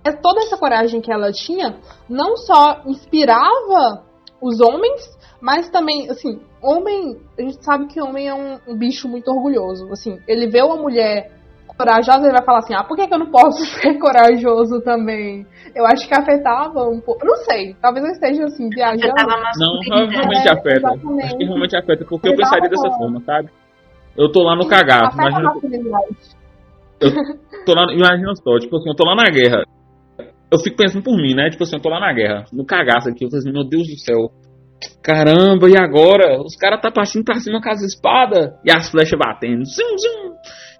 [0.04, 4.04] é toda essa coragem que ela tinha não só inspirava
[4.40, 9.08] os homens, mas também, assim, homem, a gente sabe que homem é um, um bicho
[9.08, 9.90] muito orgulhoso.
[9.92, 11.39] Assim, ele vê uma mulher
[11.80, 15.46] corajosa, ele vai falar assim: ah, por que, que eu não posso ser corajoso também?
[15.74, 17.24] Eu acho que afetava um pouco.
[17.24, 19.14] Não sei, talvez eu esteja assim, viajando.
[19.56, 20.76] Não, realmente é, afeta.
[20.76, 21.24] Exatamente.
[21.24, 23.48] Acho que realmente afeta, porque eu pensaria dessa forma, sabe?
[24.16, 25.52] Eu tô lá no cagaço, imagina.
[27.00, 29.64] Eu tô lá, imagina só, tipo assim, eu tô lá na guerra.
[30.52, 31.48] Eu fico pensando por mim, né?
[31.48, 33.24] Tipo assim, eu tô lá na guerra, no cagaço aqui.
[33.24, 34.30] Eu falo assim, meu Deus do céu.
[35.02, 36.40] Caramba, e agora?
[36.40, 39.64] Os caras tá partindo pra cima com as espadas e as flechas batendo.
[39.64, 40.32] Zum, zum.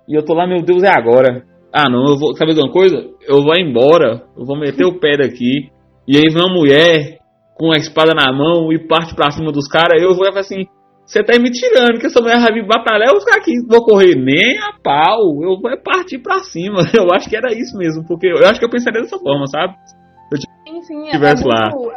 [0.08, 1.44] E eu tô lá, meu Deus, é agora.
[1.72, 2.34] Ah, não, eu vou.
[2.34, 2.96] Sabe de uma coisa?
[3.28, 5.70] Eu vou embora, eu vou meter o pé daqui.
[6.06, 7.18] E aí vem uma mulher
[7.54, 10.02] com a espada na mão e parte pra cima dos caras.
[10.02, 10.64] Eu vou falar assim:
[11.10, 13.84] você tá me tirando, que essa mulher vai vir batalhar, eu vou ficar aqui, vou
[13.84, 16.82] correr nem a pau, eu vou partir pra cima.
[16.96, 19.74] Eu acho que era isso mesmo, porque eu acho que eu pensaria dessa forma, sabe?
[19.86, 19.96] Se
[20.32, 21.70] eu sim, sim, tivesse é lá.
[21.74, 21.90] Muito,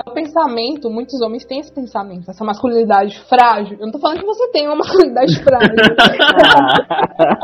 [0.00, 3.76] é o pensamento, muitos homens têm esse pensamento, essa masculinidade frágil.
[3.78, 5.74] Eu não tô falando que você tem uma masculinidade frágil.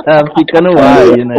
[0.05, 1.35] tá ficando aí, né?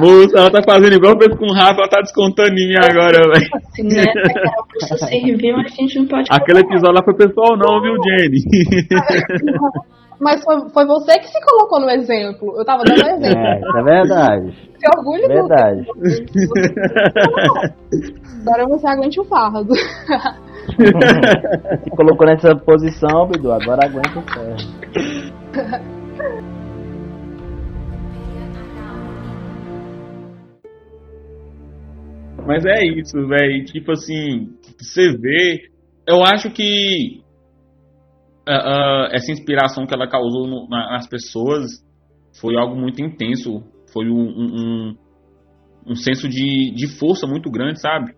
[0.00, 3.22] Moça, ela tá fazendo igual fez com o Rafa, ela tá descontando em mim agora,
[3.32, 3.50] velho.
[3.54, 4.04] Assim, né?
[4.82, 6.28] Aquela serviu, a gente não pode.
[6.30, 8.42] Aquele episódio lá foi pessoal, não, viu, Jenny?
[10.18, 12.56] Mas foi, foi você que se colocou no exemplo.
[12.56, 13.38] Eu tava dando exemplo.
[13.38, 14.66] É, é verdade.
[14.76, 15.86] Que orgulho é Verdade.
[18.42, 19.74] Agora você aguente o fardo.
[21.82, 24.56] se colocou nessa posição, Bidu, agora aguenta o ferro.
[32.46, 33.64] Mas é isso, velho.
[33.64, 35.70] Tipo assim, você vê.
[36.06, 37.24] Eu acho que
[38.48, 41.64] uh, essa inspiração que ela causou no, nas pessoas
[42.40, 43.62] foi algo muito intenso.
[43.92, 44.94] Foi um, um,
[45.88, 48.14] um senso de, de força muito grande, sabe?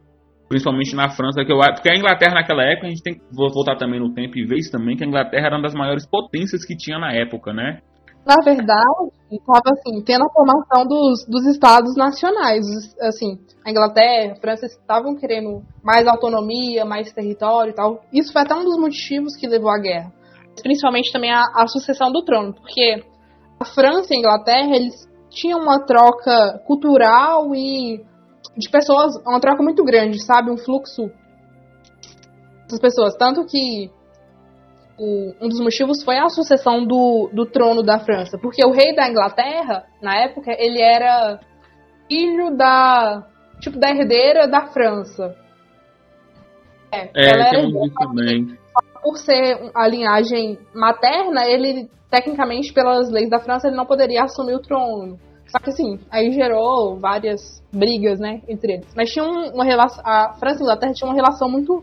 [0.49, 3.77] Principalmente na França, que eu, porque a Inglaterra naquela época, a gente tem que voltar
[3.77, 6.65] também no tempo e ver isso também, que a Inglaterra era uma das maiores potências
[6.65, 7.81] que tinha na época, né?
[8.27, 12.65] Na verdade, estava assim, tendo a formação dos, dos estados nacionais.
[13.01, 18.03] Assim, a Inglaterra, a França estavam querendo mais autonomia, mais território e tal.
[18.13, 20.13] Isso foi até um dos motivos que levou à guerra
[20.63, 23.05] principalmente também a, a sucessão do trono, porque
[23.61, 28.05] a França e a Inglaterra, eles tinham uma troca cultural e
[28.57, 30.51] de pessoas, uma troca muito grande, sabe?
[30.51, 31.11] Um fluxo
[32.69, 33.15] das pessoas.
[33.17, 33.91] Tanto que
[34.99, 38.39] o, um dos motivos foi a sucessão do, do trono da França.
[38.39, 41.41] Porque o rei da Inglaterra, na época, ele era
[42.09, 43.27] filho da.
[43.61, 45.35] Tipo, da herdeira da França.
[46.93, 47.63] É, é ela era
[47.99, 48.57] também
[49.09, 54.55] por ser a linhagem materna, ele, tecnicamente, pelas leis da França, ele não poderia assumir
[54.55, 55.19] o trono.
[55.47, 58.95] Só que assim, aí gerou várias brigas, né, entre eles.
[58.95, 60.05] Mas tinha uma relação.
[60.05, 61.83] A França e a Inglaterra tinham uma relação muito.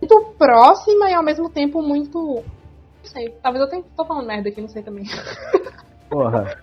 [0.00, 2.36] muito próxima e ao mesmo tempo muito.
[2.36, 3.28] Não sei.
[3.42, 5.04] Talvez eu tenha, tô falando merda aqui, não sei também.
[6.08, 6.56] Porra.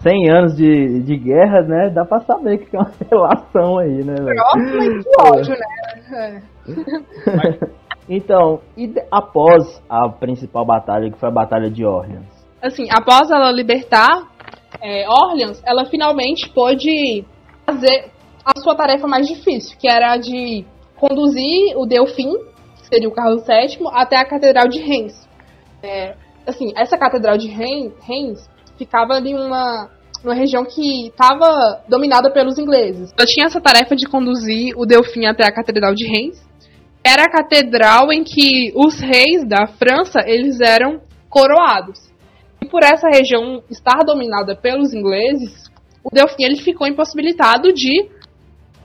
[0.00, 1.88] 100 anos de, de guerra, né?
[1.88, 4.14] Dá pra saber que tem uma relação aí, né?
[4.14, 6.42] Próxima e de ódio, né?
[6.66, 7.79] É.
[8.10, 12.26] Então, e após a principal batalha, que foi a Batalha de Orleans?
[12.60, 14.28] Assim, após ela libertar
[14.82, 17.24] é, Orleans, ela finalmente pôde
[17.64, 18.10] fazer
[18.44, 20.64] a sua tarefa mais difícil, que era a de
[20.96, 22.36] conduzir o Delfim,
[22.80, 25.28] que seria o Carlos VII, até a Catedral de Reims.
[25.80, 29.88] É, assim, essa Catedral de Reims ficava ali uma,
[30.34, 33.12] região que estava dominada pelos ingleses.
[33.16, 36.49] Ela tinha essa tarefa de conduzir o Delfim até a Catedral de Reims,
[37.04, 42.10] era a catedral em que os reis da França eles eram coroados.
[42.62, 45.70] E por essa região estar dominada pelos ingleses,
[46.04, 48.08] o Delfim ele ficou impossibilitado de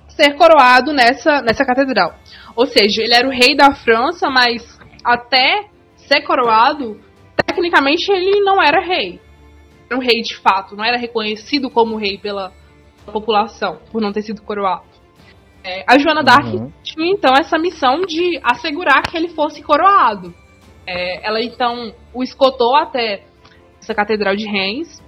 [0.07, 2.15] ser coroado nessa, nessa catedral.
[2.55, 5.65] Ou seja, ele era o rei da França, mas até
[5.97, 6.99] ser coroado,
[7.45, 9.19] tecnicamente ele não era rei.
[9.89, 12.53] Era um rei de fato, não era reconhecido como rei pela
[13.05, 14.94] população, por não ter sido coroado.
[15.65, 16.71] É, a Joana Dark uhum.
[16.83, 20.31] tinha então essa missão de assegurar que ele fosse coroado.
[20.85, 23.23] É, ela então o escotou até
[23.81, 25.01] essa catedral de Reims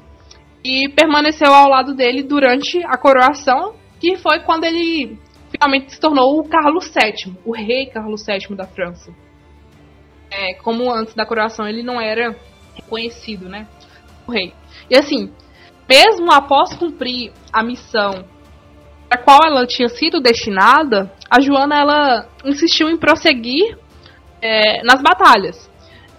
[0.64, 5.20] e permaneceu ao lado dele durante a coroação, que foi quando ele
[5.52, 9.14] finalmente se tornou o Carlos VII, o rei Carlos VII da França.
[10.32, 12.36] É, como antes da coroação ele não era
[12.74, 13.68] reconhecido, né,
[14.28, 14.56] o rei.
[14.90, 15.32] E assim,
[15.88, 18.26] mesmo após cumprir a missão
[19.10, 23.78] a qual ela tinha sido destinada, a Joana ela insistiu em prosseguir
[24.42, 25.70] é, nas batalhas.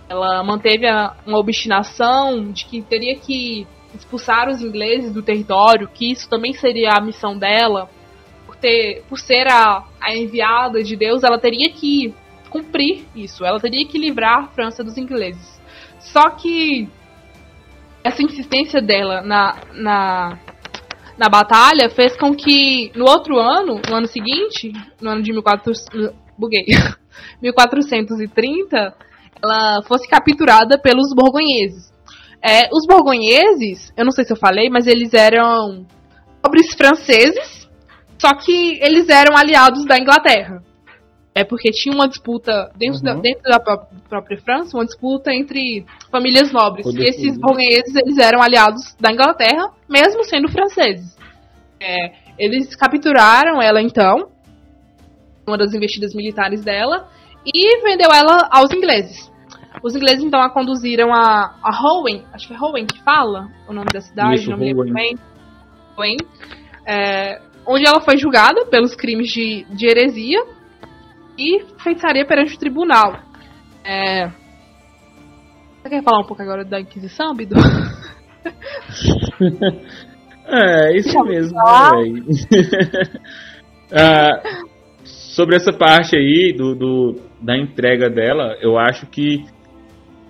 [0.08, 6.10] Ela manteve a, uma obstinação de que teria que expulsar os ingleses do território, que
[6.10, 7.90] isso também seria a missão dela.
[8.46, 12.14] Por, ter, por ser a, a enviada de Deus, ela teria que
[12.48, 13.44] cumprir isso.
[13.44, 15.60] Ela teria que livrar a França dos ingleses.
[16.00, 16.88] Só que
[18.02, 20.38] essa insistência dela na, na,
[21.18, 26.14] na batalha fez com que no outro ano, no ano seguinte, no ano de 1400,
[26.38, 26.64] buguei,
[27.42, 28.94] 1430,
[29.42, 31.92] ela fosse capturada pelos borgonheses.
[32.40, 35.84] É, os borgonheses, eu não sei se eu falei, mas eles eram
[36.42, 37.68] nobres franceses,
[38.16, 40.62] só que eles eram aliados da Inglaterra.
[41.38, 43.04] É porque tinha uma disputa dentro, uhum.
[43.04, 46.84] da, dentro da própria França, uma disputa entre famílias nobres.
[46.84, 51.16] Poder e esses borgonheses eles eram aliados da Inglaterra, mesmo sendo franceses.
[51.80, 54.30] É, eles capturaram ela então,
[55.46, 57.08] uma das investidas militares dela,
[57.46, 59.30] e vendeu ela aos ingleses.
[59.80, 63.72] Os ingleses então a conduziram a, a Rowan, acho que é Rowan que fala o
[63.72, 65.16] nome da cidade, Isso, não me lembro bem.
[65.96, 66.16] Rowan,
[66.84, 70.57] é, onde ela foi julgada pelos crimes de, de heresia
[71.38, 73.20] e feitiçaria perante o tribunal.
[73.84, 74.28] É...
[75.82, 77.54] Você quer falar um pouco agora da Inquisição, Bidu?
[80.46, 81.62] é, isso mesmo, né,
[83.92, 84.42] ah,
[85.04, 89.44] sobre essa parte aí do, do, da entrega dela, eu acho que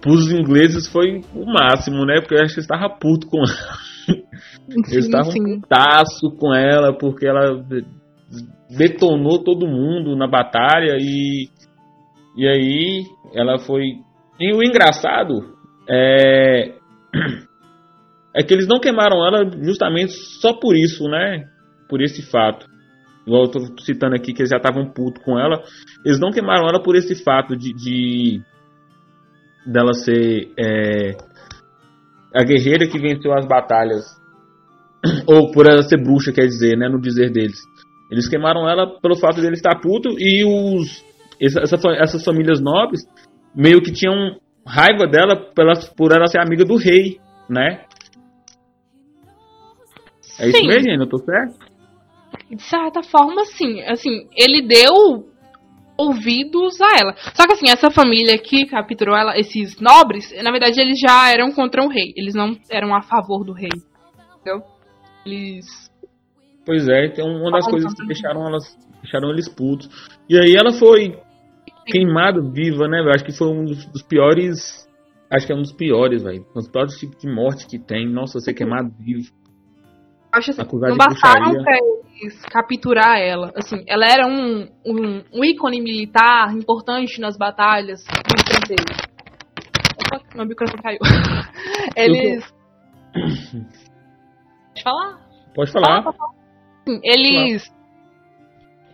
[0.00, 2.20] pros ingleses foi o máximo, né?
[2.20, 3.78] Porque eu acho que eles estavam puto com ela.
[4.70, 7.62] Eles estavam putaço com ela porque ela
[8.70, 11.48] detonou todo mundo na batalha e
[12.36, 13.04] e aí
[13.34, 13.94] ela foi
[14.38, 15.56] e o engraçado
[15.88, 16.74] é
[18.34, 21.48] é que eles não queimaram ela justamente só por isso, né?
[21.88, 22.66] Por esse fato.
[23.26, 25.62] Eu tô citando aqui que eles já estavam putos com ela.
[26.04, 28.40] Eles não queimaram ela por esse fato de, de
[29.66, 31.16] dela ser é,
[32.34, 34.04] a guerreira que venceu as batalhas.
[35.26, 36.88] Ou por ela ser bruxa, quer dizer, né?
[36.88, 37.58] No dizer deles.
[38.10, 41.04] Eles queimaram ela pelo fato dele estar puto e os
[41.40, 43.02] essa, essa, essas famílias nobres
[43.54, 47.84] meio que tinham raiva dela pela, por ela ser amiga do rei, né?
[50.38, 50.58] É sim.
[50.58, 51.58] isso mesmo, eu tô certo?
[52.50, 53.82] De certa forma, sim.
[53.82, 55.28] Assim, ele deu
[55.96, 57.14] ouvidos a ela.
[57.34, 61.50] Só que assim, essa família que capturou ela, esses nobres, na verdade eles já eram
[61.50, 62.12] contra o rei.
[62.16, 63.70] Eles não eram a favor do rei.
[64.40, 64.62] Entendeu?
[65.26, 65.90] Eles
[66.68, 69.88] Pois é, então uma das coisas que deixaram elas deixaram eles putos.
[70.28, 71.18] E aí ela foi
[71.86, 73.00] queimada viva, né?
[73.10, 74.86] Acho que foi um dos, dos piores.
[75.30, 76.44] Acho que é um dos piores, velho.
[76.50, 78.06] Um dos piores tipos de morte que tem.
[78.06, 79.32] Nossa, ser queimado vivo.
[80.30, 81.78] Acho assim, não bastaram pra
[82.20, 83.50] eles capturar ela.
[83.56, 89.08] Assim, ela era um, um, um ícone militar importante nas batalhas dos franceses.
[90.04, 90.98] Opa, meu microfone caiu.
[91.96, 92.44] Eles.
[94.74, 95.28] Pode falar?
[95.54, 96.02] Pode falar.
[96.02, 96.37] Fala, fala
[97.02, 97.70] eles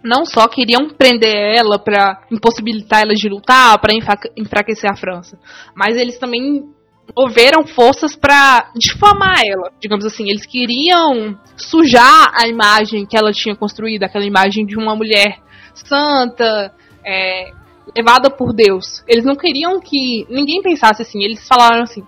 [0.02, 3.94] não só queriam prender ela para impossibilitar ela de lutar, para
[4.36, 5.38] enfraquecer a França,
[5.74, 6.68] mas eles também
[7.16, 10.28] moveram forças para difamar ela, digamos assim.
[10.28, 15.38] Eles queriam sujar a imagem que ela tinha construído, aquela imagem de uma mulher
[15.74, 16.72] santa,
[17.04, 17.50] é,
[17.96, 19.02] levada por Deus.
[19.06, 21.22] Eles não queriam que ninguém pensasse assim.
[21.22, 22.02] Eles falaram assim: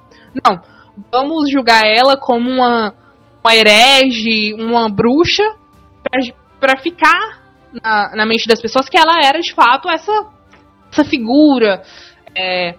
[0.45, 0.61] não,
[1.11, 2.95] vamos julgar ela como uma,
[3.43, 5.45] uma herege, uma bruxa
[6.61, 7.43] para ficar
[7.83, 10.13] na, na, mente das pessoas que ela era de fato essa,
[10.91, 11.83] essa figura.
[12.35, 12.75] É,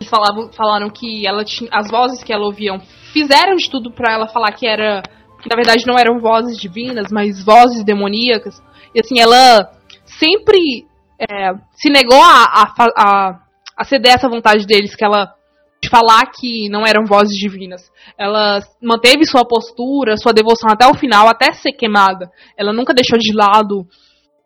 [0.00, 2.80] eles falavam, falaram que ela tinha, as vozes que ela ouviam
[3.12, 5.02] fizeram de tudo para ela falar que era
[5.42, 8.60] que na verdade não eram vozes divinas, mas vozes demoníacas.
[8.94, 9.70] E assim, ela
[10.04, 10.86] sempre
[11.18, 13.40] é, se negou a, a,
[13.76, 15.32] a ceder essa vontade deles, que ela
[15.80, 17.82] de falar que não eram vozes divinas.
[18.18, 22.30] Ela manteve sua postura, sua devoção até o final, até ser queimada.
[22.56, 23.86] Ela nunca deixou de lado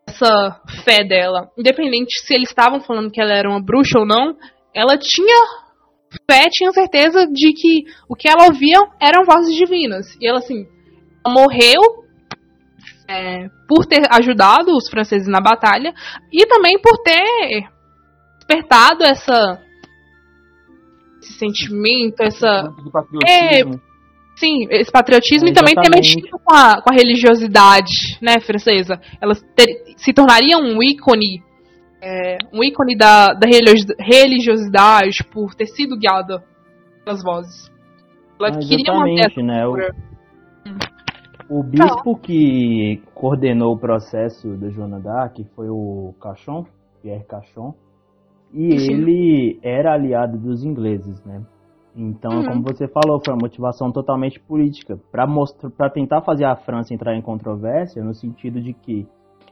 [0.07, 1.49] essa fé dela.
[1.57, 4.35] Independente se eles estavam falando que ela era uma bruxa ou não,
[4.73, 5.63] ela tinha
[6.29, 10.15] fé, tinha certeza de que o que ela ouvia eram vozes divinas.
[10.21, 10.67] E ela, assim,
[11.25, 11.81] morreu
[13.07, 15.93] é, por ter ajudado os franceses na batalha
[16.31, 17.67] e também por ter
[18.37, 19.59] despertado essa
[21.23, 22.73] esse sentimento, essa.
[23.25, 23.63] É,
[24.35, 28.99] sim, esse patriotismo é, e também ter mexido com a, com a religiosidade, né, francesa.
[29.21, 31.41] Elas ter, se tornariam um ícone,
[32.01, 33.47] é, um ícone da, da
[33.99, 36.43] religiosidade por ter sido guiada
[37.03, 37.71] pelas vozes.
[38.39, 39.75] Ela ah, queria manter né, o,
[41.49, 46.65] o bispo que coordenou o processo da Joana d'Arc foi o Cachon,
[47.01, 47.73] Pierre Cachon.
[48.53, 48.93] E Sim.
[48.93, 51.41] ele era aliado dos ingleses, né?
[51.95, 52.45] Então, uhum.
[52.45, 56.93] como você falou, foi uma motivação totalmente política para mostrar, para tentar fazer a França
[56.93, 59.05] entrar em controvérsia no sentido de que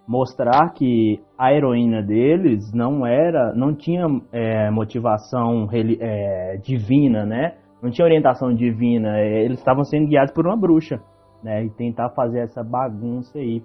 [0.08, 7.56] mostrar que a heroína deles não era, não tinha é, motivação é, divina, né?
[7.82, 11.02] não tinha orientação divina, eles estavam sendo guiados por uma bruxa,
[11.44, 11.66] né?
[11.66, 13.64] E tentar fazer essa bagunça aí.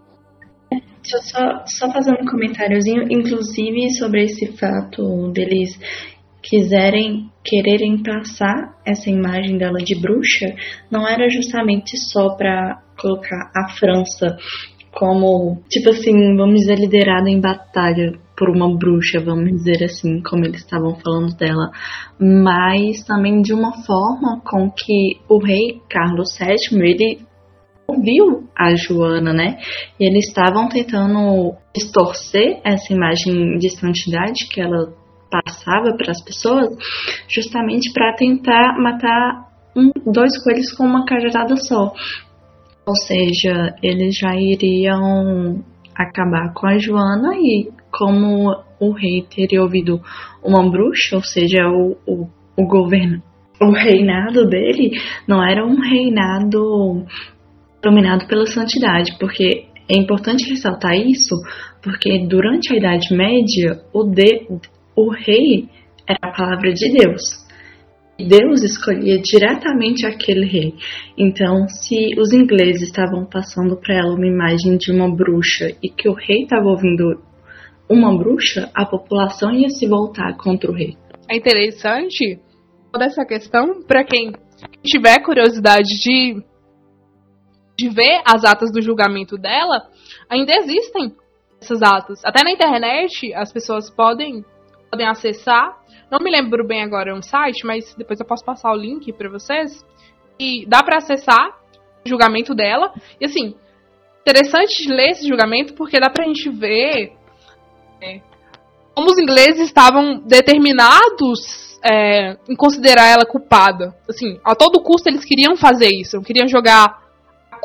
[1.02, 5.78] Só, só, só fazendo um comentáriozinho, inclusive sobre esse fato deles
[6.42, 10.54] quiserem quererem passar essa imagem dela de bruxa,
[10.90, 14.36] não era justamente só para colocar a França
[14.92, 20.44] como, tipo assim, vamos dizer, liderada em batalha por uma bruxa, vamos dizer assim, como
[20.44, 21.70] eles estavam falando dela,
[22.18, 27.25] mas também de uma forma com que o rei Carlos VII, ele
[27.86, 29.58] ouviu a Joana, né?
[29.98, 34.92] E eles estavam tentando distorcer essa imagem de santidade que ela
[35.30, 36.68] passava para as pessoas,
[37.28, 41.92] justamente para tentar matar um, dois coelhos com uma cajadada só.
[42.86, 45.64] Ou seja, eles já iriam
[45.94, 50.00] acabar com a Joana e como o rei teria ouvido
[50.44, 53.22] uma bruxa, ou seja, o, o, o governo,
[53.60, 54.92] o reinado dele
[55.26, 57.04] não era um reinado
[57.82, 61.34] dominado pela santidade, porque é importante ressaltar isso,
[61.82, 64.46] porque durante a Idade Média o, de,
[64.96, 65.68] o rei
[66.08, 67.46] era a palavra de Deus.
[68.18, 70.74] Deus escolhia diretamente aquele rei.
[71.18, 76.08] Então, se os ingleses estavam passando para ela uma imagem de uma bruxa e que
[76.08, 77.20] o rei estava ouvindo
[77.88, 80.96] uma bruxa, a população ia se voltar contra o rei.
[81.30, 82.40] É interessante
[82.90, 84.32] toda essa questão para quem
[84.82, 86.42] tiver curiosidade de
[87.76, 89.88] de ver as atas do julgamento dela,
[90.28, 91.14] ainda existem
[91.60, 92.24] essas atas.
[92.24, 94.44] Até na internet as pessoas podem
[94.90, 95.76] podem acessar
[96.10, 99.28] não me lembro bem agora um site, mas depois eu posso passar o link para
[99.28, 99.84] vocês.
[100.38, 101.48] E dá para acessar
[102.04, 102.92] o julgamento dela.
[103.20, 103.54] E assim,
[104.20, 107.12] interessante de ler esse julgamento porque dá pra gente ver
[108.00, 108.20] é,
[108.94, 113.96] como os ingleses estavam determinados é, em considerar ela culpada.
[114.08, 117.04] Assim, a todo custo eles queriam fazer isso, queriam jogar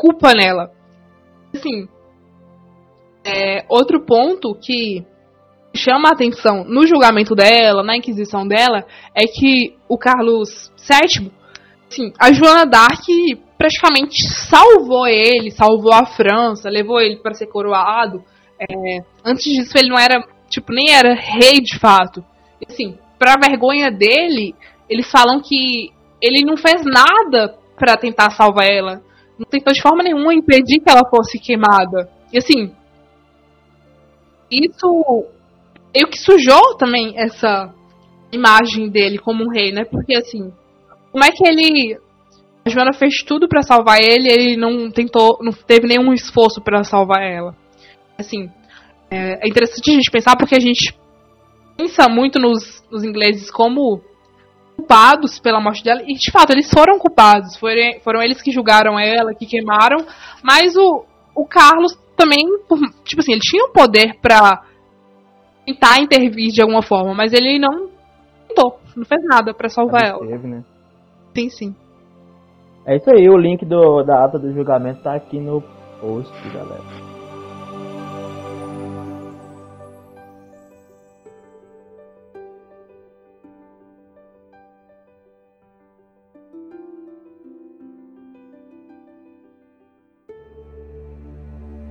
[0.02, 0.72] culpa nela.
[1.54, 1.88] Assim,
[3.24, 5.06] é, outro ponto que
[5.76, 8.84] chama a atenção no julgamento dela, na inquisição dela,
[9.14, 11.32] é que o Carlos VII,
[11.88, 13.06] assim, a Joana d'Arc
[13.60, 18.24] praticamente salvou ele, salvou a França, levou ele para ser coroado.
[18.60, 22.26] É, antes disso ele não era, tipo, nem era rei de fato.
[22.68, 24.56] Assim, pra vergonha dele,
[24.90, 29.04] eles falam que ele não fez nada para tentar salvar ela.
[29.42, 32.08] Não tentou de forma nenhuma impedir que ela fosse queimada.
[32.32, 32.72] E assim,
[34.52, 35.26] isso
[35.94, 37.74] meio que sujou também essa
[38.32, 39.84] imagem dele como um rei, né?
[39.84, 40.54] Porque assim,
[41.12, 41.98] como é que ele
[42.64, 46.84] a Joana fez tudo para salvar ele, ele não tentou, não teve nenhum esforço para
[46.84, 47.58] salvar ela.
[48.16, 48.48] Assim,
[49.10, 50.96] é, é, interessante a gente pensar porque a gente
[51.76, 54.04] pensa muito nos, nos ingleses como
[54.76, 59.00] culpados pela morte dela e de fato eles foram culpados, foram, foram eles que julgaram
[59.00, 60.06] ela, que queimaram,
[60.44, 61.06] mas o,
[61.36, 62.46] o Carlos também,
[63.04, 64.64] tipo assim, ele tinha o poder para
[65.66, 67.90] tentar intervir de alguma forma, mas ele não
[68.48, 70.20] tentou, não fez nada para salvar ela.
[70.20, 70.64] Teve, né?
[71.36, 71.76] Sim, sim.
[72.86, 75.62] É isso aí, o link do, da ata do julgamento tá aqui no
[76.00, 77.01] post, galera.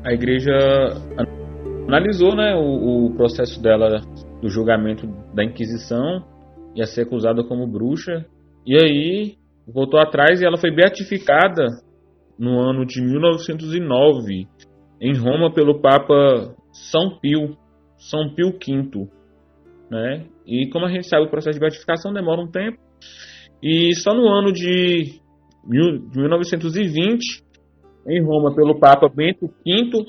[0.04, 0.52] A igreja
[1.86, 4.00] analisou né, o, o, processo dela
[4.40, 6.24] do julgamento da Inquisição,
[6.74, 8.24] ia ser acusada como bruxa,
[8.66, 9.34] e aí
[9.66, 11.66] voltou atrás e ela foi beatificada
[12.38, 14.46] no ano de 1909
[15.00, 17.56] em Roma pelo Papa São Pio,
[17.98, 19.08] São Pio V,
[19.90, 20.26] né?
[20.46, 22.78] E como a gente sabe, o processo de beatificação demora um tempo.
[23.62, 25.20] E só no ano de
[25.66, 27.42] 1920,
[28.06, 30.06] em Roma pelo Papa Bento V,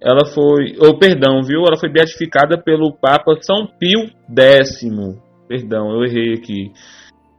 [0.00, 1.60] ela foi, ou oh, perdão, viu?
[1.60, 4.80] Ela foi beatificada pelo Papa São Pio X.
[5.48, 6.72] Perdão, eu errei aqui.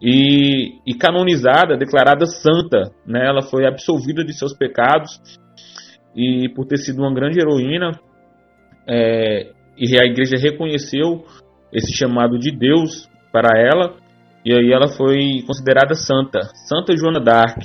[0.02, 3.26] E, e canonizada, declarada santa, né?
[3.26, 5.20] Ela foi absolvida de seus pecados
[6.16, 7.92] e por ter sido uma grande heroína,
[8.88, 11.26] é, e a igreja reconheceu
[11.74, 13.98] esse chamado de Deus para ela,
[14.46, 17.60] e aí ela foi considerada santa, Santa Joana d'Arc.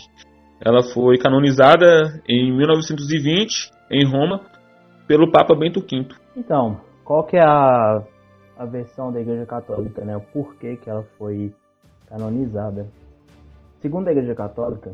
[0.63, 4.43] Ela foi canonizada em 1920 em Roma
[5.09, 6.07] pelo Papa Bento V.
[6.37, 8.03] Então, qual que é a,
[8.59, 10.17] a versão da Igreja Católica, né?
[10.17, 11.53] O porquê que ela foi
[12.09, 12.87] canonizada?
[13.81, 14.93] Segundo a Igreja Católica,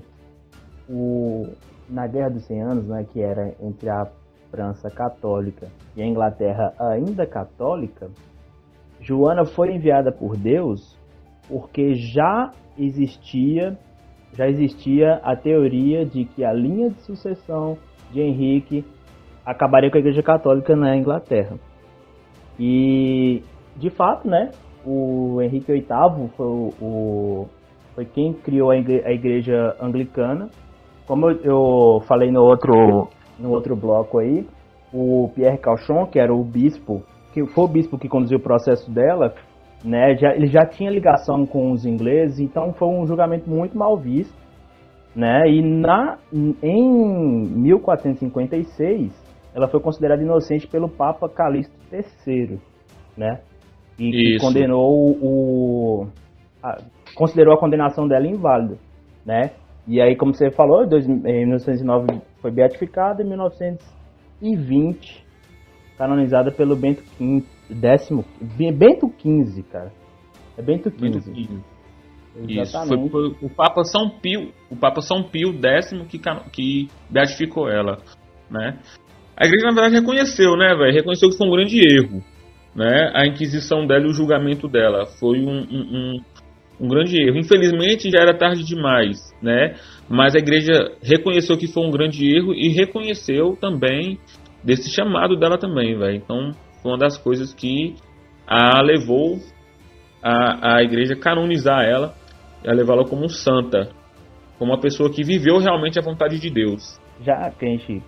[0.89, 1.49] o,
[1.89, 4.07] na Guerra dos 100 Anos, né, que era entre a
[4.53, 8.09] França católica e a Inglaterra ainda católica,
[9.01, 10.97] Joana foi enviada por Deus
[11.49, 13.77] porque já existia
[14.33, 17.79] já existia a teoria de que a linha de sucessão
[18.13, 18.85] de Henrique
[19.45, 21.57] acabaria com a Igreja Católica na Inglaterra.
[22.59, 23.43] E
[23.77, 24.51] de fato, né,
[24.85, 27.47] o Henrique VIII foi, o,
[27.95, 30.49] foi quem criou a igreja, anglicana.
[31.07, 33.09] Como eu, eu, falei no outro,
[33.39, 34.47] no outro bloco aí,
[34.93, 37.03] o Pierre Cauchon, que era o bispo,
[37.33, 39.35] que foi o bispo que conduziu o processo dela,
[39.85, 43.97] né, já, ele já tinha ligação com os ingleses, então foi um julgamento muito mal
[43.97, 44.35] visto.
[45.15, 49.13] Né, e na, em 1456,
[49.55, 52.59] ela foi considerada inocente pelo Papa Calixto III,
[53.17, 53.41] né?
[53.99, 56.07] E que condenou o.
[56.63, 56.77] A,
[57.15, 58.77] considerou a condenação dela inválida,
[59.25, 59.53] né?
[59.89, 65.25] E aí, como você falou, em 1909 foi beatificada, em 1920
[65.97, 69.93] canonizada pelo Bento XV, décimo, Bento XV, cara.
[70.57, 71.01] É Bento XV.
[71.01, 71.77] Bento XV.
[72.49, 76.21] Isso, foi, foi, o Papa São Pio, o Papa São Pio X que,
[76.53, 77.99] que beatificou ela,
[78.51, 78.79] né?
[79.37, 80.95] A igreja na verdade reconheceu, né, velho?
[80.95, 82.23] Reconheceu que foi um grande erro,
[82.75, 83.11] né?
[83.15, 86.21] A inquisição dela e o julgamento dela foi um, um, um,
[86.81, 87.39] um grande erro.
[87.39, 89.75] Infelizmente já era tarde demais, né?
[90.09, 94.19] Mas a igreja reconheceu que foi um grande erro e reconheceu também
[94.63, 96.17] desse chamado dela também, velho.
[96.17, 96.53] Então
[96.87, 97.97] foi uma das coisas que
[98.47, 99.41] a levou
[100.23, 102.15] a, a igreja canonizar ela,
[102.65, 103.91] a levá-la como santa,
[104.57, 107.01] como uma pessoa que viveu realmente a vontade de Deus.
[107.21, 108.03] Já que a gente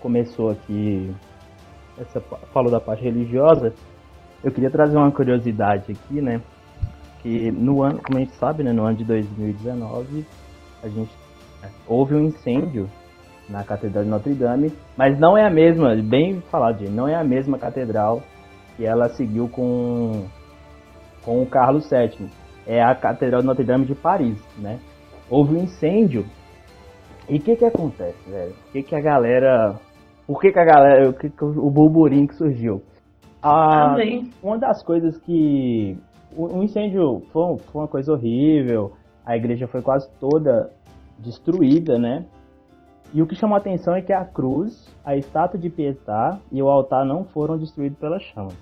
[0.00, 1.12] começou aqui
[1.98, 2.20] essa
[2.52, 3.74] falou da parte religiosa,
[4.44, 6.40] eu queria trazer uma curiosidade aqui, né?
[7.22, 10.24] Que no ano, como a gente sabe, né, no ano de 2019,
[10.80, 11.10] a gente
[11.62, 12.88] é, houve um incêndio
[13.48, 17.14] na Catedral de Notre Dame, mas não é a mesma, bem falado, gente, não é
[17.14, 18.22] a mesma catedral
[18.76, 20.24] que ela seguiu com
[21.24, 22.28] com o Carlos VII.
[22.66, 24.78] É a Catedral de Notre Dame de Paris, né?
[25.30, 26.26] Houve um incêndio.
[27.28, 28.52] E o que que acontece, velho?
[28.68, 29.78] O que que a galera
[30.26, 32.82] por que, que a galera, o, que, o burburinho que surgiu?
[33.42, 33.94] Ah,
[34.42, 35.98] uma das coisas que.
[36.34, 38.92] O, o incêndio foi, foi uma coisa horrível,
[39.24, 40.70] a igreja foi quase toda
[41.18, 42.24] destruída, né?
[43.14, 46.60] E o que chamou a atenção é que a cruz, a estátua de Pietá e
[46.60, 48.56] o altar não foram destruídos pelas chamas.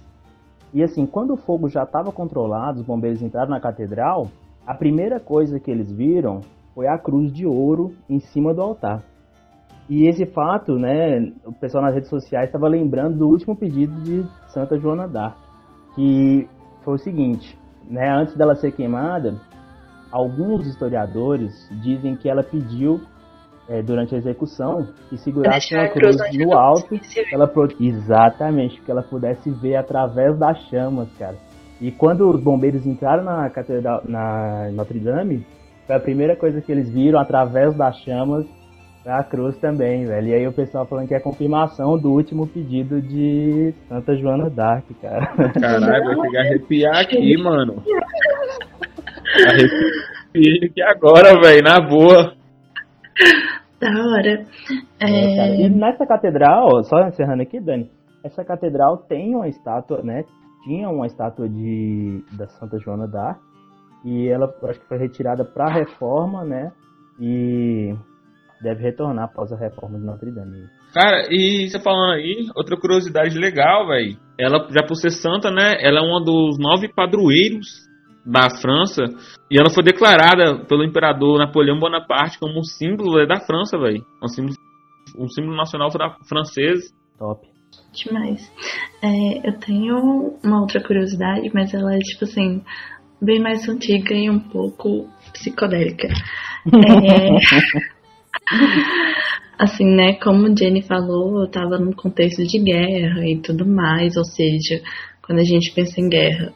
[0.74, 4.28] E assim, quando o fogo já estava controlado, os bombeiros entraram na catedral,
[4.66, 6.42] a primeira coisa que eles viram
[6.74, 9.02] foi a cruz de ouro em cima do altar.
[9.88, 14.22] E esse fato, né, o pessoal nas redes sociais estava lembrando do último pedido de
[14.48, 15.36] Santa Joana d'Arc,
[15.94, 16.46] que
[16.84, 19.34] foi o seguinte, né, antes dela ser queimada,
[20.10, 23.00] alguns historiadores dizem que ela pediu
[23.68, 26.98] é, durante a execução que segurasse uma cruz no alto,
[27.32, 27.50] ela
[27.80, 31.36] exatamente, que ela pudesse ver através das chamas, cara.
[31.80, 35.44] E quando os bombeiros entraram na catedral, na Notre Dame,
[35.86, 38.46] foi a primeira coisa que eles viram através das chamas
[39.06, 40.28] a cruz também, velho.
[40.28, 44.84] E aí o pessoal falando que é confirmação do último pedido de Santa Joana d'Arc,
[45.00, 45.26] cara.
[45.60, 47.82] Caralho, vai chegar a arrepiar aqui, mano.
[49.46, 52.34] Arrepiei aqui agora, velho, na boa.
[53.82, 54.46] Da hora.
[55.00, 55.06] É...
[55.10, 57.90] É, e nessa catedral, só encerrando aqui, Dani,
[58.22, 60.24] essa catedral tem uma estátua, né?
[60.62, 63.40] Tinha uma estátua de da Santa Joana d'Arc
[64.04, 66.70] e ela acho que foi retirada para reforma, né?
[67.20, 67.92] E
[68.62, 70.68] deve retornar após a reforma de Notre Dame.
[70.94, 74.16] Cara, e você falando aí, outra curiosidade legal, velho.
[74.38, 75.76] Ela, já por ser santa, né?
[75.80, 77.66] Ela é uma dos nove padroeiros
[78.24, 79.04] da França.
[79.50, 84.04] E ela foi declarada pelo imperador Napoleão Bonaparte como símbolo da França, velho.
[84.22, 84.54] Um símbolo,
[85.18, 85.90] um símbolo nacional
[86.28, 86.92] francês.
[87.18, 87.46] Top.
[87.92, 88.50] Demais.
[89.02, 92.62] É, eu tenho uma outra curiosidade, mas ela é tipo assim,
[93.20, 96.08] bem mais antiga e um pouco psicodélica.
[96.08, 97.28] É,
[99.58, 104.24] assim, né, como Jenny falou, eu tava num contexto de guerra e tudo mais, ou
[104.24, 104.82] seja,
[105.22, 106.52] quando a gente pensa em guerra,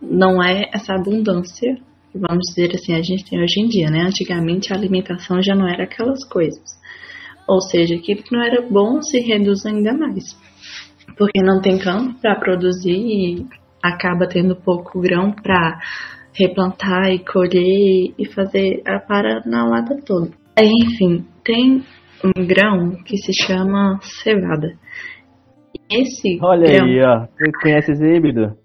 [0.00, 1.76] não é essa abundância,
[2.14, 4.02] vamos dizer assim, a gente tem hoje em dia, né?
[4.02, 6.80] Antigamente a alimentação já não era aquelas coisas.
[7.48, 10.38] Ou seja, aquilo que não era bom se reduz ainda mais.
[11.16, 13.46] Porque não tem campo para produzir e
[13.82, 15.78] acaba tendo pouco grão para
[16.32, 20.30] replantar e colher e fazer a lata toda.
[20.58, 21.82] Enfim, tem
[22.24, 24.74] um grão que se chama cevada.
[25.90, 26.86] Esse Olha grão...
[26.86, 27.26] aí, ó.
[27.26, 28.59] Você conhece esse híbrido?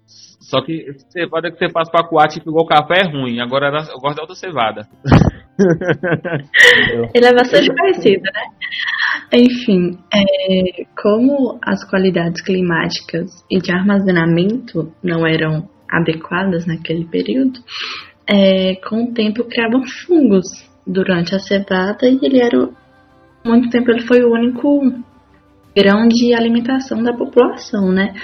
[0.46, 3.40] Só que cevada que você faz pra coar, tipo, igual café é ruim.
[3.40, 4.86] Agora eu gosto da outra cevada.
[7.12, 8.42] Ele é bastante parecido, né?
[9.32, 17.58] Enfim, é, como as qualidades climáticas e de armazenamento não eram adequadas naquele período,
[18.28, 20.46] é, com o tempo criavam fungos
[20.86, 22.68] durante a cevada e ele era
[23.44, 24.80] muito tempo ele foi o único
[25.76, 28.14] grão de alimentação da população, né?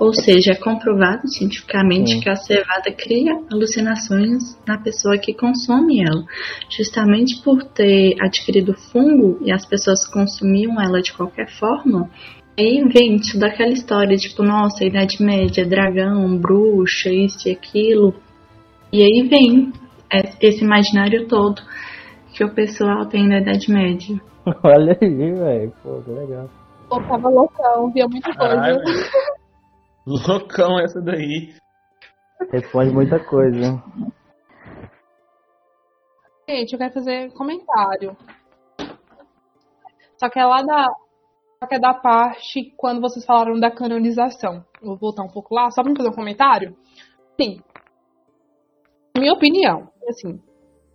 [0.00, 2.20] Ou seja, é comprovado cientificamente Sim.
[2.20, 6.24] que a cevada cria alucinações na pessoa que consome ela,
[6.70, 12.08] justamente por ter adquirido fungo e as pessoas consumiam ela de qualquer forma.
[12.58, 18.14] Aí vem isso daquela história, tipo, nossa, Idade Média, dragão, bruxa, isso e aquilo.
[18.90, 19.72] E aí vem
[20.40, 21.62] esse imaginário todo
[22.34, 24.18] que o pessoal tem da Idade Média.
[24.64, 25.72] Olha aí, velho.
[25.82, 26.48] Pô, que legal.
[26.92, 28.82] Pô, tava loucão, via muita coisa.
[30.28, 31.54] loucão essa daí.
[32.50, 33.82] Responde muita coisa.
[36.46, 38.14] Gente, eu quero fazer comentário.
[40.18, 40.86] Só que é lá da.
[41.58, 44.62] Só que é da parte quando vocês falaram da canonização.
[44.82, 46.76] vou voltar um pouco lá, só pra fazer um comentário.
[47.40, 47.62] Sim.
[49.16, 50.42] Minha opinião, assim,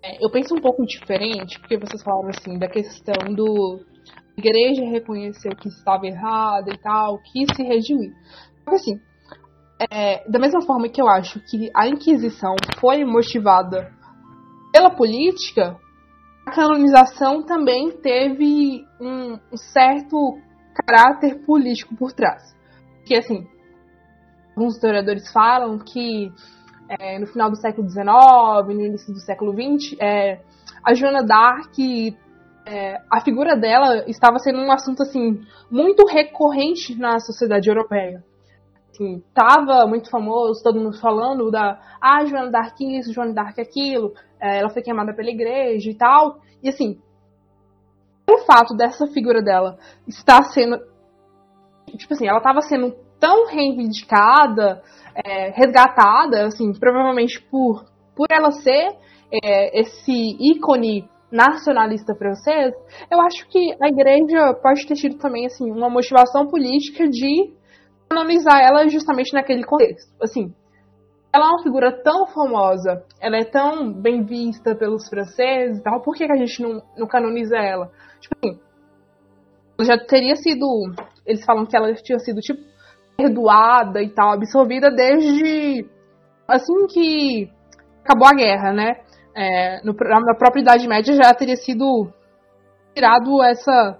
[0.04, 3.84] é, eu penso um pouco diferente, porque vocês falaram assim, da questão do
[4.38, 8.14] igreja reconheceu que estava errada e tal, quis se redimir.
[8.66, 9.02] Mas assim,
[9.90, 13.92] é, da mesma forma que eu acho que a Inquisição foi motivada
[14.72, 15.76] pela política,
[16.46, 20.38] a canonização também teve um, um certo
[20.74, 22.56] caráter político por trás.
[22.98, 23.48] Porque assim,
[24.56, 26.32] alguns historiadores falam que
[27.00, 28.06] é, no final do século XIX,
[28.68, 30.40] no início do século XX, é,
[30.84, 32.16] a Joana d'Arc,
[32.68, 35.42] é, a figura dela estava sendo um assunto assim
[35.72, 38.24] muito recorrente na sociedade europeia.
[38.92, 44.14] Assim, tava muito famoso, todo mundo falando da ah, Joana d'Arc isso, Joana d'Arc aquilo,
[44.40, 46.40] é, ela foi queimada pela igreja e tal.
[46.62, 47.00] E assim,
[48.30, 50.78] o fato dessa figura dela estar sendo
[51.96, 54.84] tipo assim, ela estava sendo tão reivindicada,
[55.16, 58.96] é, resgatada, assim, provavelmente por, por ela ser
[59.32, 62.74] é, esse ícone nacionalista francês,
[63.12, 67.54] eu acho que a igreja pode ter tido também assim uma motivação política de
[68.10, 70.10] canonizar ela justamente naquele contexto.
[70.22, 70.54] Assim,
[71.34, 76.02] ela é uma figura tão famosa, ela é tão bem vista pelos franceses e tal,
[76.02, 77.92] por que, que a gente não, não canoniza ela?
[78.22, 78.60] Tipo assim,
[79.82, 80.66] já teria sido.
[81.26, 82.62] Eles falam que ela tinha sido tipo
[83.18, 85.86] perdoada e tal, absorvida desde
[86.48, 87.50] assim que
[88.04, 89.02] acabou a guerra, né?
[89.40, 92.12] É, no, na própria Idade Média já teria sido
[92.96, 94.00] tirado essa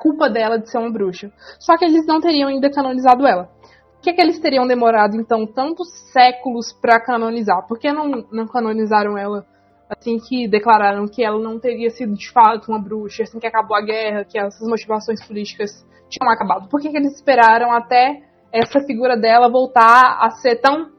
[0.00, 1.30] culpa dela de ser uma bruxa.
[1.60, 3.48] Só que eles não teriam ainda canonizado ela.
[3.94, 7.64] Por que, que eles teriam demorado, então, tantos séculos para canonizar?
[7.68, 9.46] Por que não, não canonizaram ela
[9.88, 13.76] assim que declararam que ela não teria sido de fato uma bruxa, assim que acabou
[13.76, 16.68] a guerra, que essas motivações políticas tinham acabado?
[16.68, 18.22] Por que, que eles esperaram até
[18.52, 20.90] essa figura dela voltar a ser tão.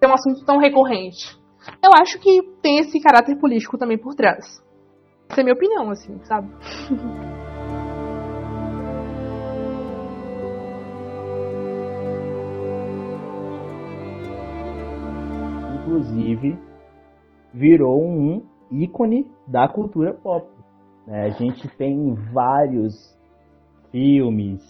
[0.00, 1.36] ter um assunto tão recorrente.
[1.82, 4.62] Eu acho que tem esse caráter político também por trás.
[5.28, 6.48] Essa é a minha opinião, assim, sabe?
[15.88, 16.58] Inclusive,
[17.52, 20.46] virou um ícone da cultura pop.
[21.06, 21.24] Né?
[21.24, 23.18] A gente tem vários
[23.90, 24.60] filmes,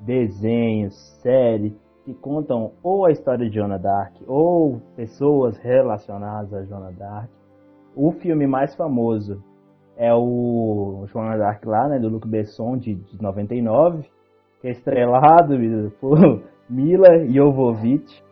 [0.00, 1.72] desenhos, séries
[2.04, 7.30] que contam ou a história de Joana Dark ou pessoas relacionadas a Joana Dark.
[7.94, 9.42] O filme mais famoso
[9.96, 14.04] é o Joana Dark lá, né, do Luc Besson de, de 99,
[14.60, 15.54] que é estrelado
[16.00, 18.22] por Mila Jovovich,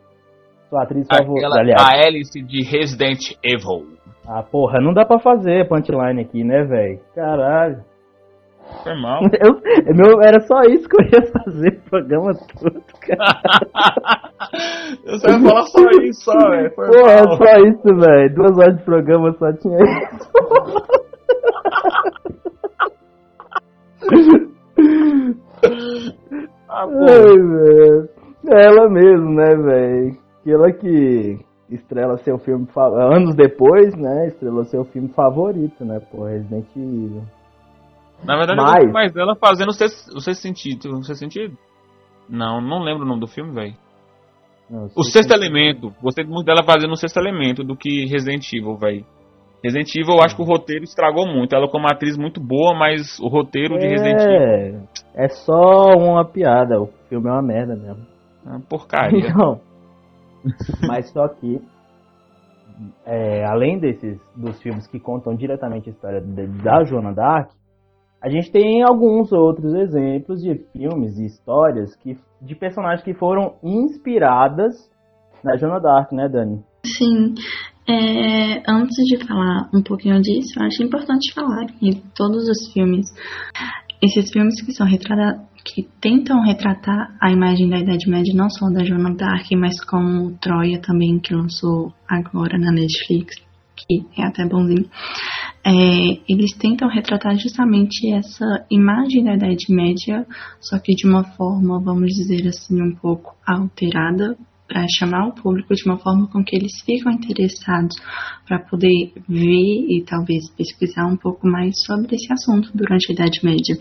[0.69, 1.49] sua atriz favorita.
[1.79, 3.99] A Alice de Resident Evil.
[4.27, 7.01] Ah, porra, não dá pra fazer punchline aqui, né, velho?
[7.15, 7.83] Caralho.
[8.83, 9.21] Foi mal.
[9.41, 9.61] Eu,
[9.95, 14.31] meu, era só isso que eu ia fazer o programa todo, cara.
[15.05, 16.71] Você ia falar só isso, só, velho.
[16.75, 18.35] Pô, é só isso, velho.
[18.35, 20.31] Duas horas de programa só tinha isso.
[26.69, 27.37] ah, Ai,
[28.49, 30.17] É ela mesmo, né, velho?
[30.41, 31.39] Aquela que
[31.71, 34.29] estrela seu filme anos depois, né?
[34.29, 36.01] Estrelou seu filme favorito, né?
[36.11, 37.23] Pô, Resident Evil.
[38.25, 38.69] Na verdade, Mas...
[38.69, 40.91] eu gosto mais dela fazendo o sexto, o sexto sentido.
[40.91, 41.57] O sexto sentido?
[42.29, 43.75] Não, não lembro o nome do filme, velho.
[44.95, 45.93] O sexto elemento.
[46.03, 49.05] Gostei muito dela fazendo o sexto elemento do que Resident Evil, velho.
[49.65, 51.55] Resident Evil, eu acho que o roteiro estragou muito.
[51.55, 53.79] Ela como atriz muito boa, mas o roteiro é...
[53.79, 54.83] de Resident Evil.
[55.15, 56.81] É só uma piada.
[56.81, 58.07] O filme é uma merda mesmo.
[58.47, 59.33] É uma porcaria.
[59.35, 59.61] Não.
[60.87, 61.61] mas só que.
[63.05, 67.51] É, além desses dos filmes que contam diretamente a história da Joana Dark,
[68.21, 73.55] a gente tem alguns outros exemplos de filmes e histórias que, de personagens que foram
[73.63, 74.75] inspiradas
[75.45, 76.63] na Joana Dark, né, Dani?
[76.85, 77.35] Sim.
[77.89, 83.07] É, antes de falar um pouquinho disso, eu acho importante falar que todos os filmes,
[84.03, 88.69] esses filmes que são retratados, que tentam retratar a imagem da Idade Média, não só
[88.71, 93.37] da Joana Dark, mas como Troia também, que lançou agora na Netflix,
[93.77, 94.89] que é até bonzinho.
[95.71, 100.27] É, eles tentam retratar justamente essa imagem da Idade Média,
[100.63, 104.35] só que de uma forma, vamos dizer assim, um pouco alterada,
[104.67, 107.97] para chamar o público de uma forma com que eles ficam interessados
[108.47, 113.41] para poder ver e talvez pesquisar um pouco mais sobre esse assunto durante a Idade
[113.43, 113.77] Média.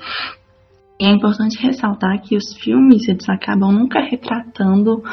[0.99, 5.03] E é importante ressaltar que os filmes eles acabam nunca retratando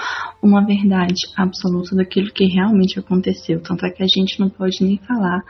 [0.43, 3.61] uma verdade absoluta daquilo que realmente aconteceu.
[3.61, 5.43] Tanto é que a gente não pode nem falar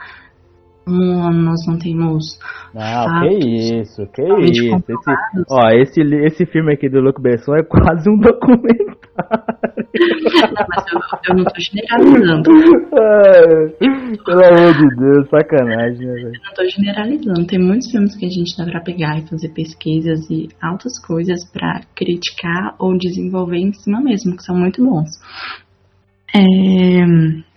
[0.87, 2.39] nós não temos.
[2.73, 4.75] Não, que isso, que isso.
[4.75, 8.95] Esse, ó, esse, esse filme aqui do Luc Besson é quase um documentário.
[9.97, 12.51] Não, mas eu, eu não tô generalizando.
[14.25, 16.27] pelo amor de Deus, sacanagem, né, velho?
[16.27, 17.47] Eu não tô generalizando.
[17.47, 21.49] Tem muitos filmes que a gente dá pra pegar e fazer pesquisas e altas coisas
[21.51, 25.09] pra criticar ou desenvolver em cima mesmo, que são muito bons.
[26.35, 27.54] É...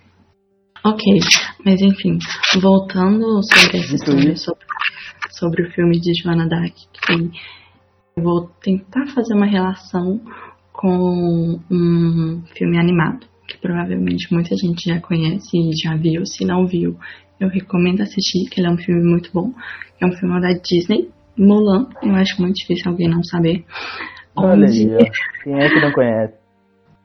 [0.83, 1.19] Ok,
[1.65, 2.17] mas enfim,
[2.61, 4.65] voltando sobre essa história, sobre,
[5.31, 7.31] sobre o filme de Joana Dark, que
[8.15, 10.21] eu vou tentar fazer uma relação
[10.71, 16.25] com um filme animado, que provavelmente muita gente já conhece e já viu.
[16.25, 16.97] Se não viu,
[17.39, 19.51] eu recomendo assistir, que ele é um filme muito bom.
[20.01, 21.89] É um filme da Disney, Mulan.
[22.01, 23.65] Eu acho muito difícil alguém não saber.
[24.33, 25.11] Olha aí,
[25.43, 26.38] quem é que não conhece?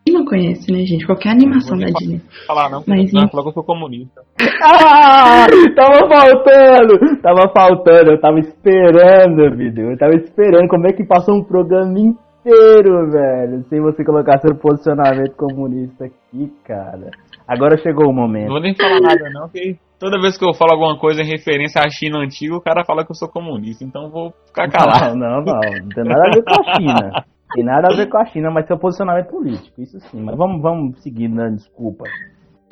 [0.05, 1.07] Quem não conhece, né, gente?
[1.07, 2.21] Qualquer animação da Disney.
[2.47, 4.21] Falar não, Mas, não, eu sou comunista.
[4.63, 7.21] ah, tava faltando!
[7.23, 9.93] Tava faltando, eu tava esperando, vídeo.
[9.93, 14.39] Eu tava esperando como é que passou um programa inteiro inteiro, velho, sem você colocar
[14.39, 17.11] seu posicionamento comunista aqui, cara.
[17.49, 18.49] Agora chegou o momento.
[18.49, 21.27] Não vou nem falar nada não, que toda vez que eu falo alguma coisa em
[21.27, 25.17] referência à China antiga, o cara fala que eu sou comunista, então vou ficar calado.
[25.17, 27.25] Não, não, não, não tem nada a ver com a China.
[27.55, 30.21] Tem nada a ver com a China, mas seu posicionamento político, isso sim.
[30.21, 31.51] Mas vamos, vamos seguir, né?
[31.51, 32.05] Desculpa.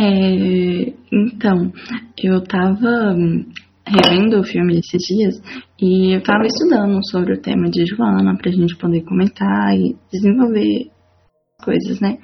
[0.01, 1.73] É, então,
[2.21, 3.15] eu tava
[3.87, 5.41] revendo o filme esses dias
[5.81, 9.97] e eu estava estudando sobre o tema de Joana para a gente poder comentar e
[10.13, 10.91] desenvolver
[11.65, 12.19] coisas, né?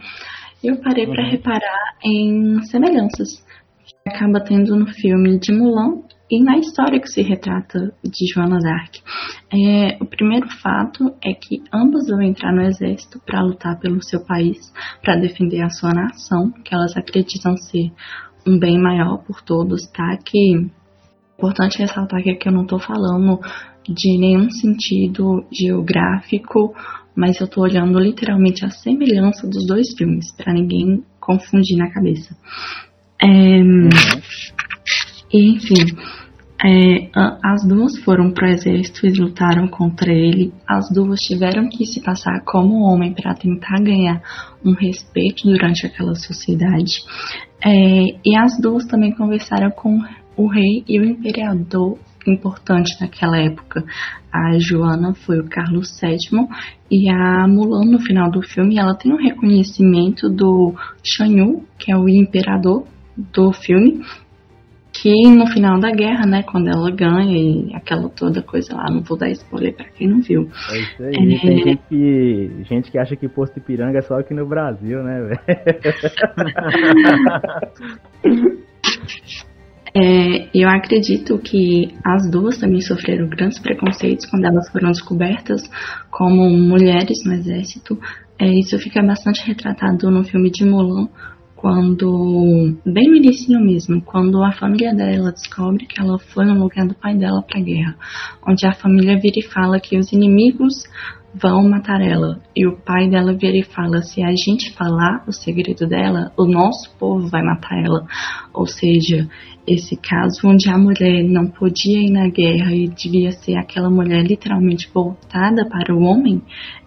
[0.63, 1.13] Eu parei uhum.
[1.13, 3.45] para reparar em semelhanças
[3.85, 8.59] que acaba tendo no filme de Mulan e na história que se retrata de Joana
[8.59, 9.01] d'Arc.
[9.53, 14.21] É, o primeiro fato é que ambas vão entrar no exército para lutar pelo seu
[14.25, 14.73] país,
[15.03, 17.91] para defender a sua nação, que elas acreditam ser
[18.47, 20.17] um bem maior por todos, tá?
[20.25, 20.67] Que
[21.39, 23.41] importante ressaltar que aqui eu não estou falando
[23.89, 26.75] de nenhum sentido geográfico,
[27.17, 32.37] mas eu estou olhando literalmente a semelhança dos dois filmes, para ninguém confundir na cabeça.
[33.21, 33.89] É, uhum.
[35.33, 35.97] Enfim,
[36.65, 37.09] é,
[37.43, 40.53] as duas foram pro exército e lutaram contra ele.
[40.67, 44.21] As duas tiveram que se passar como homem para tentar ganhar
[44.65, 47.03] um respeito durante aquela sociedade.
[47.65, 50.01] É, e as duas também conversaram com
[50.37, 53.85] o rei e o imperador importante naquela época.
[54.33, 56.47] A Joana foi o Carlos VII
[56.91, 61.97] e a Mulan no final do filme ela tem um reconhecimento do Shanyu, que é
[61.97, 64.01] o imperador do filme,
[65.01, 69.03] que no final da guerra, né, quando ela ganha e aquela toda coisa lá, não
[69.03, 70.49] vou dar spoiler pra quem não viu.
[70.71, 71.39] É isso aí, é...
[71.39, 75.21] tem gente que, gente que acha que Posto Ipiranga é só aqui no Brasil, né,
[75.23, 75.39] velho?
[79.95, 85.63] É, eu acredito que as duas também sofreram grandes preconceitos quando elas foram descobertas
[86.11, 87.99] como mulheres no exército.
[88.39, 91.09] É, isso fica bastante retratado no filme de Mulan,
[91.59, 96.87] quando bem no início mesmo, quando a família dela descobre que ela foi no lugar
[96.87, 97.97] do pai dela para a guerra,
[98.47, 100.85] onde a família vira e fala que os inimigos
[101.35, 102.41] vão matar ela.
[102.55, 106.47] E o pai dela vira e fala: se a gente falar o segredo dela, o
[106.47, 108.07] nosso povo vai matar ela.
[108.55, 109.29] Ou seja,
[109.67, 114.23] esse caso onde a mulher não podia ir na guerra e devia ser aquela mulher
[114.23, 116.41] literalmente voltada para o homem,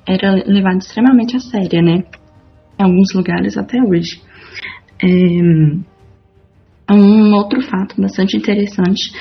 [0.08, 2.06] era levado extremamente a sério, né?
[2.80, 4.31] Em alguns lugares até hoje.
[5.04, 5.92] É...
[6.94, 9.12] Um outro fato bastante interessante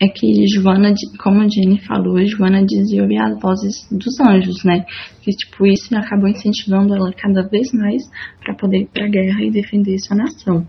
[0.00, 4.86] é que Joana, como a Jenny falou, Joana dizia ouvir as vozes dos anjos, né?
[5.22, 8.02] Que tipo isso acabou incentivando ela cada vez mais
[8.42, 10.66] para poder ir para a guerra e defender sua nação.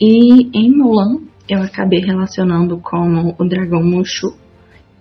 [0.00, 4.32] E em Mulan, eu acabei relacionando com o dragão Mushu.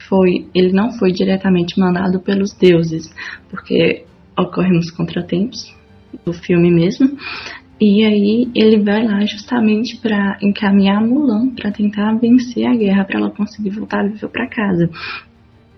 [0.09, 3.07] Foi, ele não foi diretamente mandado pelos deuses,
[3.51, 4.03] porque
[4.35, 5.71] ocorrem os contratempos
[6.25, 7.15] do filme mesmo.
[7.81, 13.19] E aí ele vai lá justamente para encaminhar Mulan para tentar vencer a guerra, para
[13.19, 14.89] ela conseguir voltar viva para casa.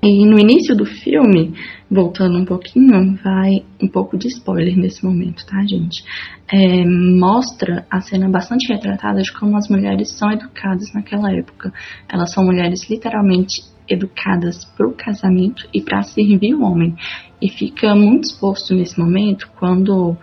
[0.03, 1.53] E no início do filme,
[1.89, 6.03] voltando um pouquinho, vai um pouco de spoiler nesse momento, tá, gente?
[6.51, 11.71] É, mostra a cena bastante retratada de como as mulheres são educadas naquela época.
[12.11, 16.95] Elas são mulheres literalmente educadas para o casamento e para servir o homem.
[17.39, 20.17] E fica muito exposto nesse momento quando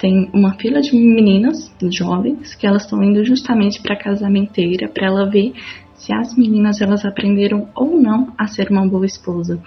[0.00, 5.06] tem uma fila de meninas jovens que elas estão indo justamente para a casamenteira para
[5.06, 5.52] ela ver
[5.94, 9.62] se as meninas elas aprenderam ou não a ser uma boa esposa.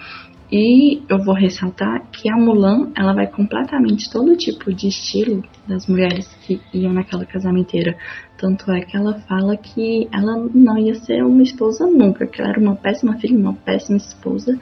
[0.50, 5.86] E eu vou ressaltar que a Mulan, ela vai completamente todo tipo de estilo das
[5.86, 7.96] mulheres que iam naquela casamenteira.
[8.36, 12.50] Tanto é que ela fala que ela não ia ser uma esposa nunca, que ela
[12.50, 14.58] era uma péssima filha, uma péssima esposa.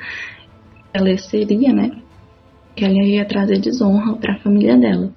[0.92, 1.90] Ela seria, né?
[2.76, 5.12] Que ela ia trazer desonra para a família dela.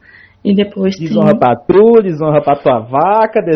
[0.45, 1.39] E depois desonra tem...
[1.39, 3.39] pra tu, desonra pra tua vaca.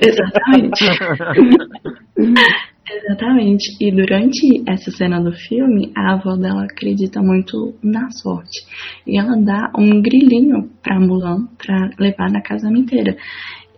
[0.00, 0.84] Exatamente.
[2.92, 3.76] Exatamente.
[3.80, 8.64] E durante essa cena do filme, a avó dela acredita muito na sorte.
[9.04, 13.16] E ela dá um grilinho pra Mulan pra levar na casamenteira.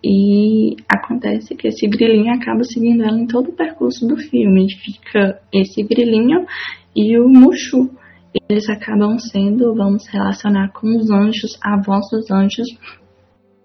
[0.05, 4.67] E acontece que esse grilinho acaba seguindo ela em todo o percurso do filme.
[4.71, 6.45] Fica esse grilinho
[6.95, 7.91] e o Mushu
[8.49, 12.67] eles acabam sendo, vamos relacionar com os anjos, a voz dos anjos,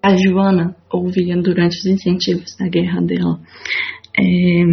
[0.04, 3.40] a Joana ouvia durante os incentivos da guerra dela.
[4.18, 4.64] É,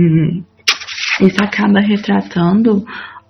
[1.25, 2.85] isso acaba retratando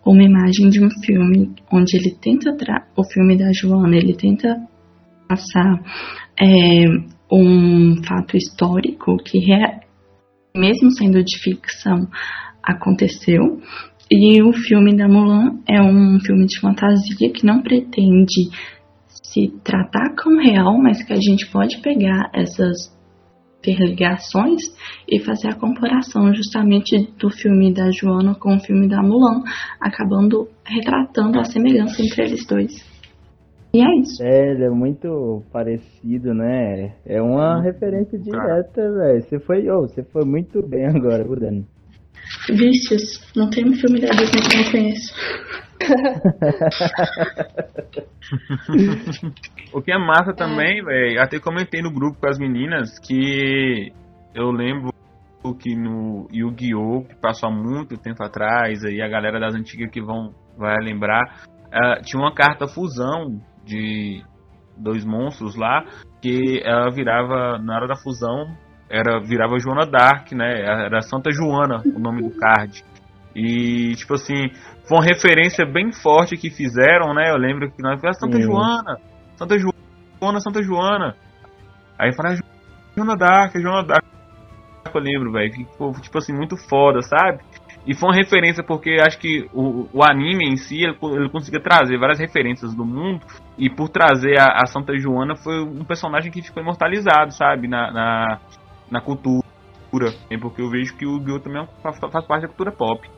[0.05, 2.51] uma imagem de um filme onde ele tenta
[2.97, 4.57] o filme da Joana ele tenta
[5.29, 5.81] passar
[6.41, 6.87] é,
[7.33, 9.41] um fato histórico que
[10.55, 12.09] mesmo sendo de ficção
[12.63, 13.61] aconteceu
[14.11, 18.51] e o filme da Mulan é um filme de fantasia que não pretende
[19.09, 22.95] se tratar como real, mas que a gente pode pegar essas
[23.59, 24.61] interligações
[25.09, 29.43] e fazer a comparação justamente do filme da Joana com o filme da Mulan,
[29.81, 32.73] acabando retratando a semelhança entre eles dois.
[33.73, 34.23] E é isso.
[34.23, 36.95] É, ele é muito parecido, né?
[37.05, 39.23] É uma referência direta, velho.
[39.23, 41.67] Você foi, oh, você foi muito bem agora, Dani.
[42.49, 43.21] Vícios.
[43.35, 45.13] Não tem um filme da Disney que eu não conheço.
[49.73, 50.35] o que é massa é.
[50.35, 53.93] também, velho, até comentei no grupo com as meninas que
[54.35, 54.93] eu lembro
[55.61, 57.05] que no Yu-Gi-Oh!
[57.05, 61.45] que passou há muito tempo atrás, aí a galera das antigas que vão vai lembrar,
[61.67, 64.23] uh, tinha uma carta fusão de
[64.77, 65.85] dois monstros lá
[66.23, 68.57] que ela virava na hora da fusão
[68.95, 70.61] era virava Joana Dark, né?
[70.61, 72.85] Era Santa Joana o nome do card.
[73.35, 74.49] E, tipo assim,
[74.89, 77.31] foi uma referência bem forte que fizeram, né?
[77.31, 78.97] Eu lembro que nós falamos Santa Joana,
[79.37, 81.17] Santa Joana, Santa Joana.
[81.99, 82.39] Aí falaram
[82.97, 84.05] Joana Dark, Joana Dark.
[84.95, 85.53] Eu lembro, velho.
[85.53, 87.41] Ficou, tipo assim, muito foda, sabe?
[87.87, 91.61] E foi uma referência porque acho que o, o anime em si ele, ele conseguia
[91.61, 93.21] trazer várias referências do mundo
[93.59, 97.69] e por trazer a, a Santa Joana foi um personagem que ficou imortalizado, sabe?
[97.69, 98.41] Na, na,
[98.91, 99.45] na cultura.
[100.41, 103.09] Porque eu vejo que o Yu também faz, faz parte da cultura pop.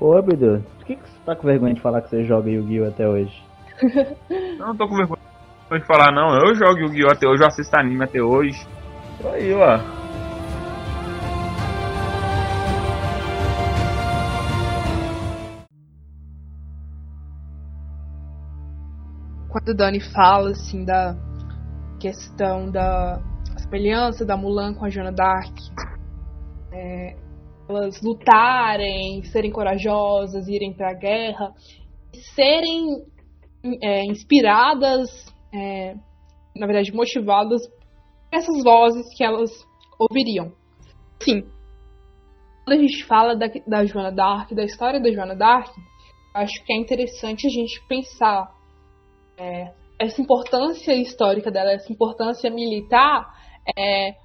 [0.00, 2.88] Ô, Abdu, por que, que você tá com vergonha de falar que você joga Yu-Gi-Oh!
[2.88, 3.42] até hoje?
[4.28, 5.18] eu não tô com vergonha
[5.70, 6.34] de falar, não.
[6.36, 7.12] Eu jogo Yu-Gi-Oh!
[7.12, 8.66] até hoje, eu assisto anime até hoje.
[9.20, 9.78] Tô aí, ó.
[19.48, 21.14] Quando o Dani fala, assim, da
[22.00, 23.20] questão da
[23.72, 25.56] semelhança da Mulan com a Joana Dark.
[26.70, 27.16] É,
[27.66, 31.54] elas lutarem, serem corajosas, irem para a guerra,
[32.34, 33.02] serem
[33.82, 35.08] é, inspiradas,
[35.54, 35.94] é,
[36.54, 37.62] na verdade motivadas
[38.30, 39.50] essas vozes que elas
[39.98, 40.52] ouviriam.
[41.22, 41.42] Sim,
[42.64, 45.74] quando a gente fala da, da Joana Dark, da história da Joana Dark,
[46.34, 48.52] acho que é interessante a gente pensar
[49.38, 53.41] é, essa importância histórica dela, essa importância militar
[53.76, 54.16] é, se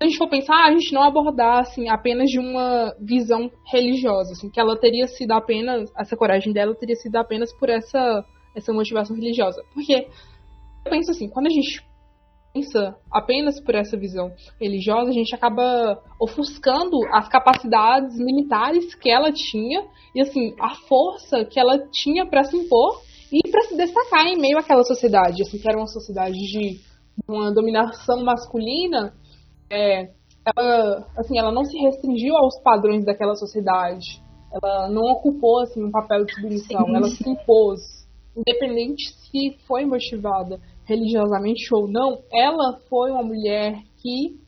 [0.00, 4.48] a gente for pensar, a gente não abordar assim, apenas de uma visão religiosa, assim,
[4.48, 8.24] que ela teria sido apenas, essa coragem dela teria sido apenas por essa,
[8.56, 9.62] essa motivação religiosa.
[9.74, 10.08] Porque
[10.84, 11.84] eu penso assim, quando a gente
[12.52, 19.30] pensa apenas por essa visão religiosa, a gente acaba ofuscando as capacidades militares que ela
[19.30, 24.26] tinha e assim, a força que ela tinha para se impor e para se destacar
[24.26, 26.80] em meio àquela sociedade, assim, que era uma sociedade de
[27.28, 29.14] uma dominação masculina,
[29.70, 30.10] é,
[30.44, 34.22] ela, assim, ela não se restringiu aos padrões daquela sociedade.
[34.52, 36.94] Ela não ocupou assim, um papel de submissão.
[36.94, 37.80] Ela se impôs,
[38.36, 44.39] independente se foi motivada religiosamente ou não, ela foi uma mulher que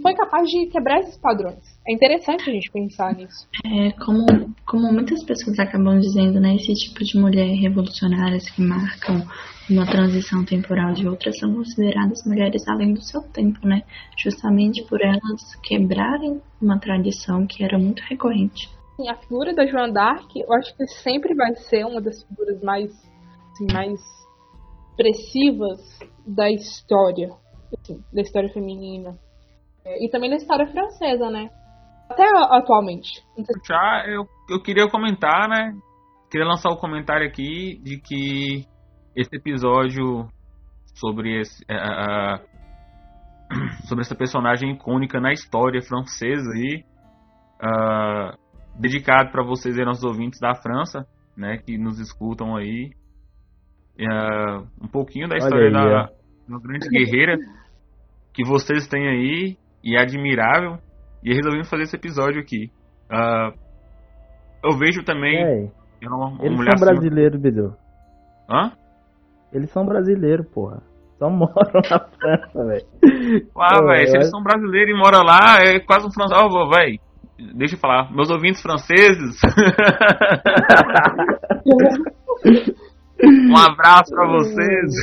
[0.00, 1.62] foi capaz de quebrar esses padrões.
[1.86, 3.48] É interessante a gente pensar nisso.
[3.64, 9.26] É, como, como muitas pessoas acabam dizendo, né, esse tipo de mulher revolucionárias que marcam
[9.70, 13.82] uma transição temporal de outras são consideradas mulheres além do seu tempo, né?
[14.16, 18.68] Justamente por elas quebrarem uma tradição que era muito recorrente.
[18.96, 22.60] Sim, a figura da Joana d'Arc, eu acho que sempre vai ser uma das figuras
[22.62, 22.90] mais,
[23.52, 24.00] assim, mais
[24.90, 25.80] expressivas
[26.26, 27.30] da história,
[27.78, 29.16] assim, da história feminina.
[29.88, 31.48] É, e também da história francesa, né?
[32.10, 33.22] Até atualmente.
[33.66, 35.72] Já eu, eu queria comentar, né?
[36.30, 38.66] Queria lançar o um comentário aqui de que
[39.16, 40.28] esse episódio
[40.94, 42.38] sobre esse, uh,
[43.88, 46.84] sobre essa personagem icônica na história francesa aí,
[47.62, 48.38] uh,
[48.78, 52.90] dedicado para vocês aí, nossos ouvintes da França, né, que nos escutam aí,
[54.00, 56.52] uh, um pouquinho da história aí, da, é.
[56.52, 57.38] da grande guerreira
[58.34, 60.78] que vocês têm aí e é admirável.
[61.22, 62.70] E resolvemos fazer esse episódio aqui.
[63.10, 63.52] Uh,
[64.64, 65.42] eu vejo também.
[65.42, 65.68] É,
[66.08, 67.76] uma, eles são brasileiros, Bidu.
[68.48, 68.72] Hã?
[69.52, 70.82] Eles são brasileiros, porra.
[71.18, 72.86] Só moram na França, velho.
[73.56, 76.40] Ah, velho, se eles são brasileiros e moram lá, é quase um francês.
[76.40, 76.98] Oh, velho,
[77.56, 78.10] deixa eu falar.
[78.12, 79.40] Meus ouvintes franceses.
[83.24, 84.94] um abraço pra vocês,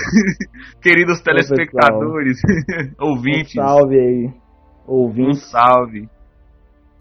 [0.82, 2.40] queridos telespectadores,
[3.00, 3.58] ouvintes.
[3.58, 4.34] Um salve aí.
[4.88, 5.30] Ouvinte.
[5.30, 6.02] Um salve.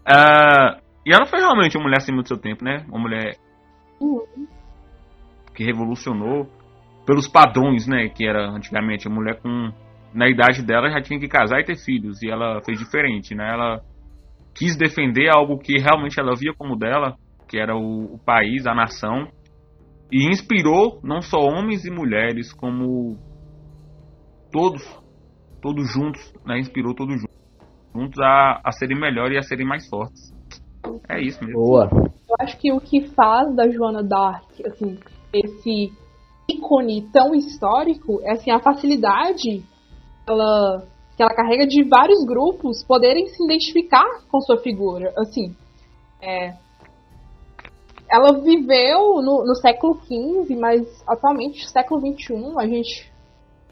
[0.07, 2.85] Uh, e ela foi realmente uma mulher acima do seu tempo, né?
[2.89, 3.37] Uma mulher
[5.53, 6.47] que revolucionou
[7.05, 8.09] pelos padrões, né?
[8.09, 9.71] Que era antigamente a mulher com
[10.13, 13.51] na idade dela já tinha que casar e ter filhos e ela fez diferente, né?
[13.51, 13.81] Ela
[14.55, 17.17] quis defender algo que realmente ela via como dela,
[17.49, 19.27] que era o, o país, a nação,
[20.09, 23.17] e inspirou não só homens e mulheres, como
[24.51, 24.81] todos,
[25.61, 26.59] todos juntos, né?
[26.59, 27.35] Inspirou todos juntos
[27.95, 30.33] juntos a, a serem melhores e a serem mais fortes.
[31.07, 31.61] É isso mesmo.
[31.61, 31.89] Boa.
[31.93, 34.99] Eu acho que o que faz da Joana Dark, assim,
[35.33, 35.91] esse
[36.49, 39.63] ícone tão histórico é assim, a facilidade
[40.27, 40.83] ela,
[41.15, 45.13] que ela carrega de vários grupos poderem se identificar com sua figura.
[45.17, 45.55] Assim,
[46.21, 46.53] é,
[48.09, 53.11] ela viveu no, no século XV, mas atualmente, no século XXI, a gente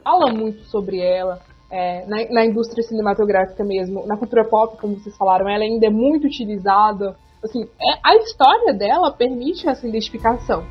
[0.02, 1.40] fala muito sobre ela
[1.74, 5.90] é, na, na, indústria cinematográfica mesmo, na cultura pop, como vocês falaram, ela ainda é
[5.90, 7.16] muito utilizada.
[7.42, 10.64] Assim, é, a história dela permite essa identificação.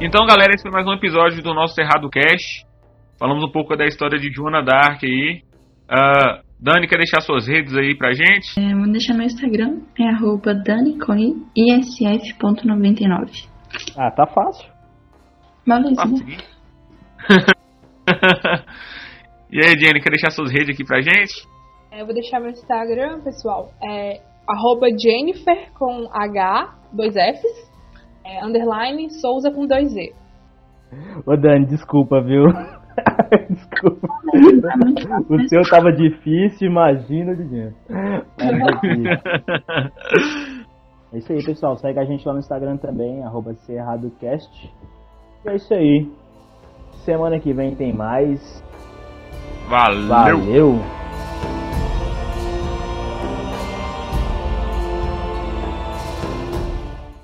[0.00, 2.64] Então, galera, esse foi mais um episódio do nosso Cerrado Cash.
[3.18, 5.42] Falamos um pouco da história de Joana Dark aí.
[5.90, 8.58] Uh, Dani, quer deixar suas redes aí pra gente?
[8.58, 13.48] É, vou deixar meu Instagram, é arroba danicoi.isf.99.
[13.96, 14.68] Ah, tá fácil.
[15.64, 16.02] Beleza.
[19.52, 21.46] e aí, Jenny, quer deixar suas redes aqui pra gente?
[21.92, 27.70] É, eu vou deixar meu Instagram, pessoal, é arroba Jennifer com H, dois Fs,
[28.24, 30.12] é, underline Souza com dois Z.
[31.24, 32.46] Ô Dani, desculpa, viu?
[33.78, 34.08] Desculpa.
[35.28, 37.76] O seu tava difícil, imagina de dentro.
[41.12, 41.76] É isso aí, pessoal.
[41.76, 44.70] Segue a gente lá no Instagram também, arroba CerradoCast.
[45.44, 46.10] E é isso aí.
[47.04, 48.62] Semana que vem tem mais.
[49.68, 50.08] Valeu!
[50.08, 50.74] Valeu.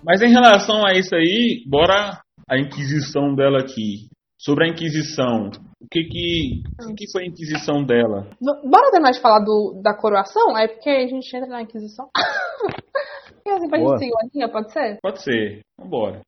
[0.03, 4.14] Mas em relação a isso aí, bora a inquisição dela aqui
[4.45, 5.51] sobre a Inquisição.
[5.81, 8.29] O que que, o que foi a Inquisição dela?
[8.41, 10.57] Bora terminar de falar do, da coroação?
[10.59, 12.11] É porque a gente entra na Inquisição.
[13.47, 13.97] e assim, pra Boa.
[13.97, 14.99] gente seguir linha, pode ser?
[15.03, 15.63] Pode ser.
[15.79, 16.21] Vambora.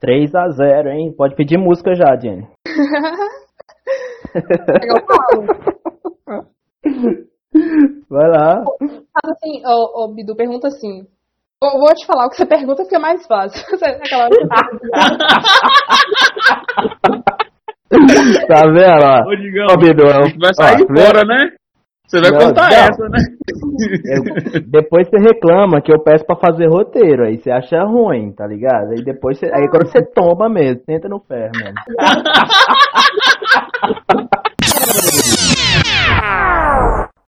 [0.00, 1.14] 3 a 0 hein?
[1.16, 2.46] Pode pedir música já, Jenny.
[8.08, 8.64] Vai lá.
[8.80, 11.06] Mas assim, ô, ô, Bidu, pergunta assim.
[11.62, 13.64] Eu vou te falar o que você pergunta porque é mais fácil.
[13.80, 14.28] Aquela...
[18.48, 19.04] tá vendo?
[19.04, 19.76] Ó, Ô, Digão, ó,
[20.38, 21.52] vai sair ó, fora, né?
[22.06, 22.76] Você vai não, contar não.
[22.76, 23.18] essa, né?
[24.04, 24.22] Eu,
[24.68, 28.90] depois você reclama que eu peço pra fazer roteiro, aí você acha ruim, tá ligado?
[28.90, 31.74] Aí depois você, aí quando você toma mesmo, senta no ferro mesmo.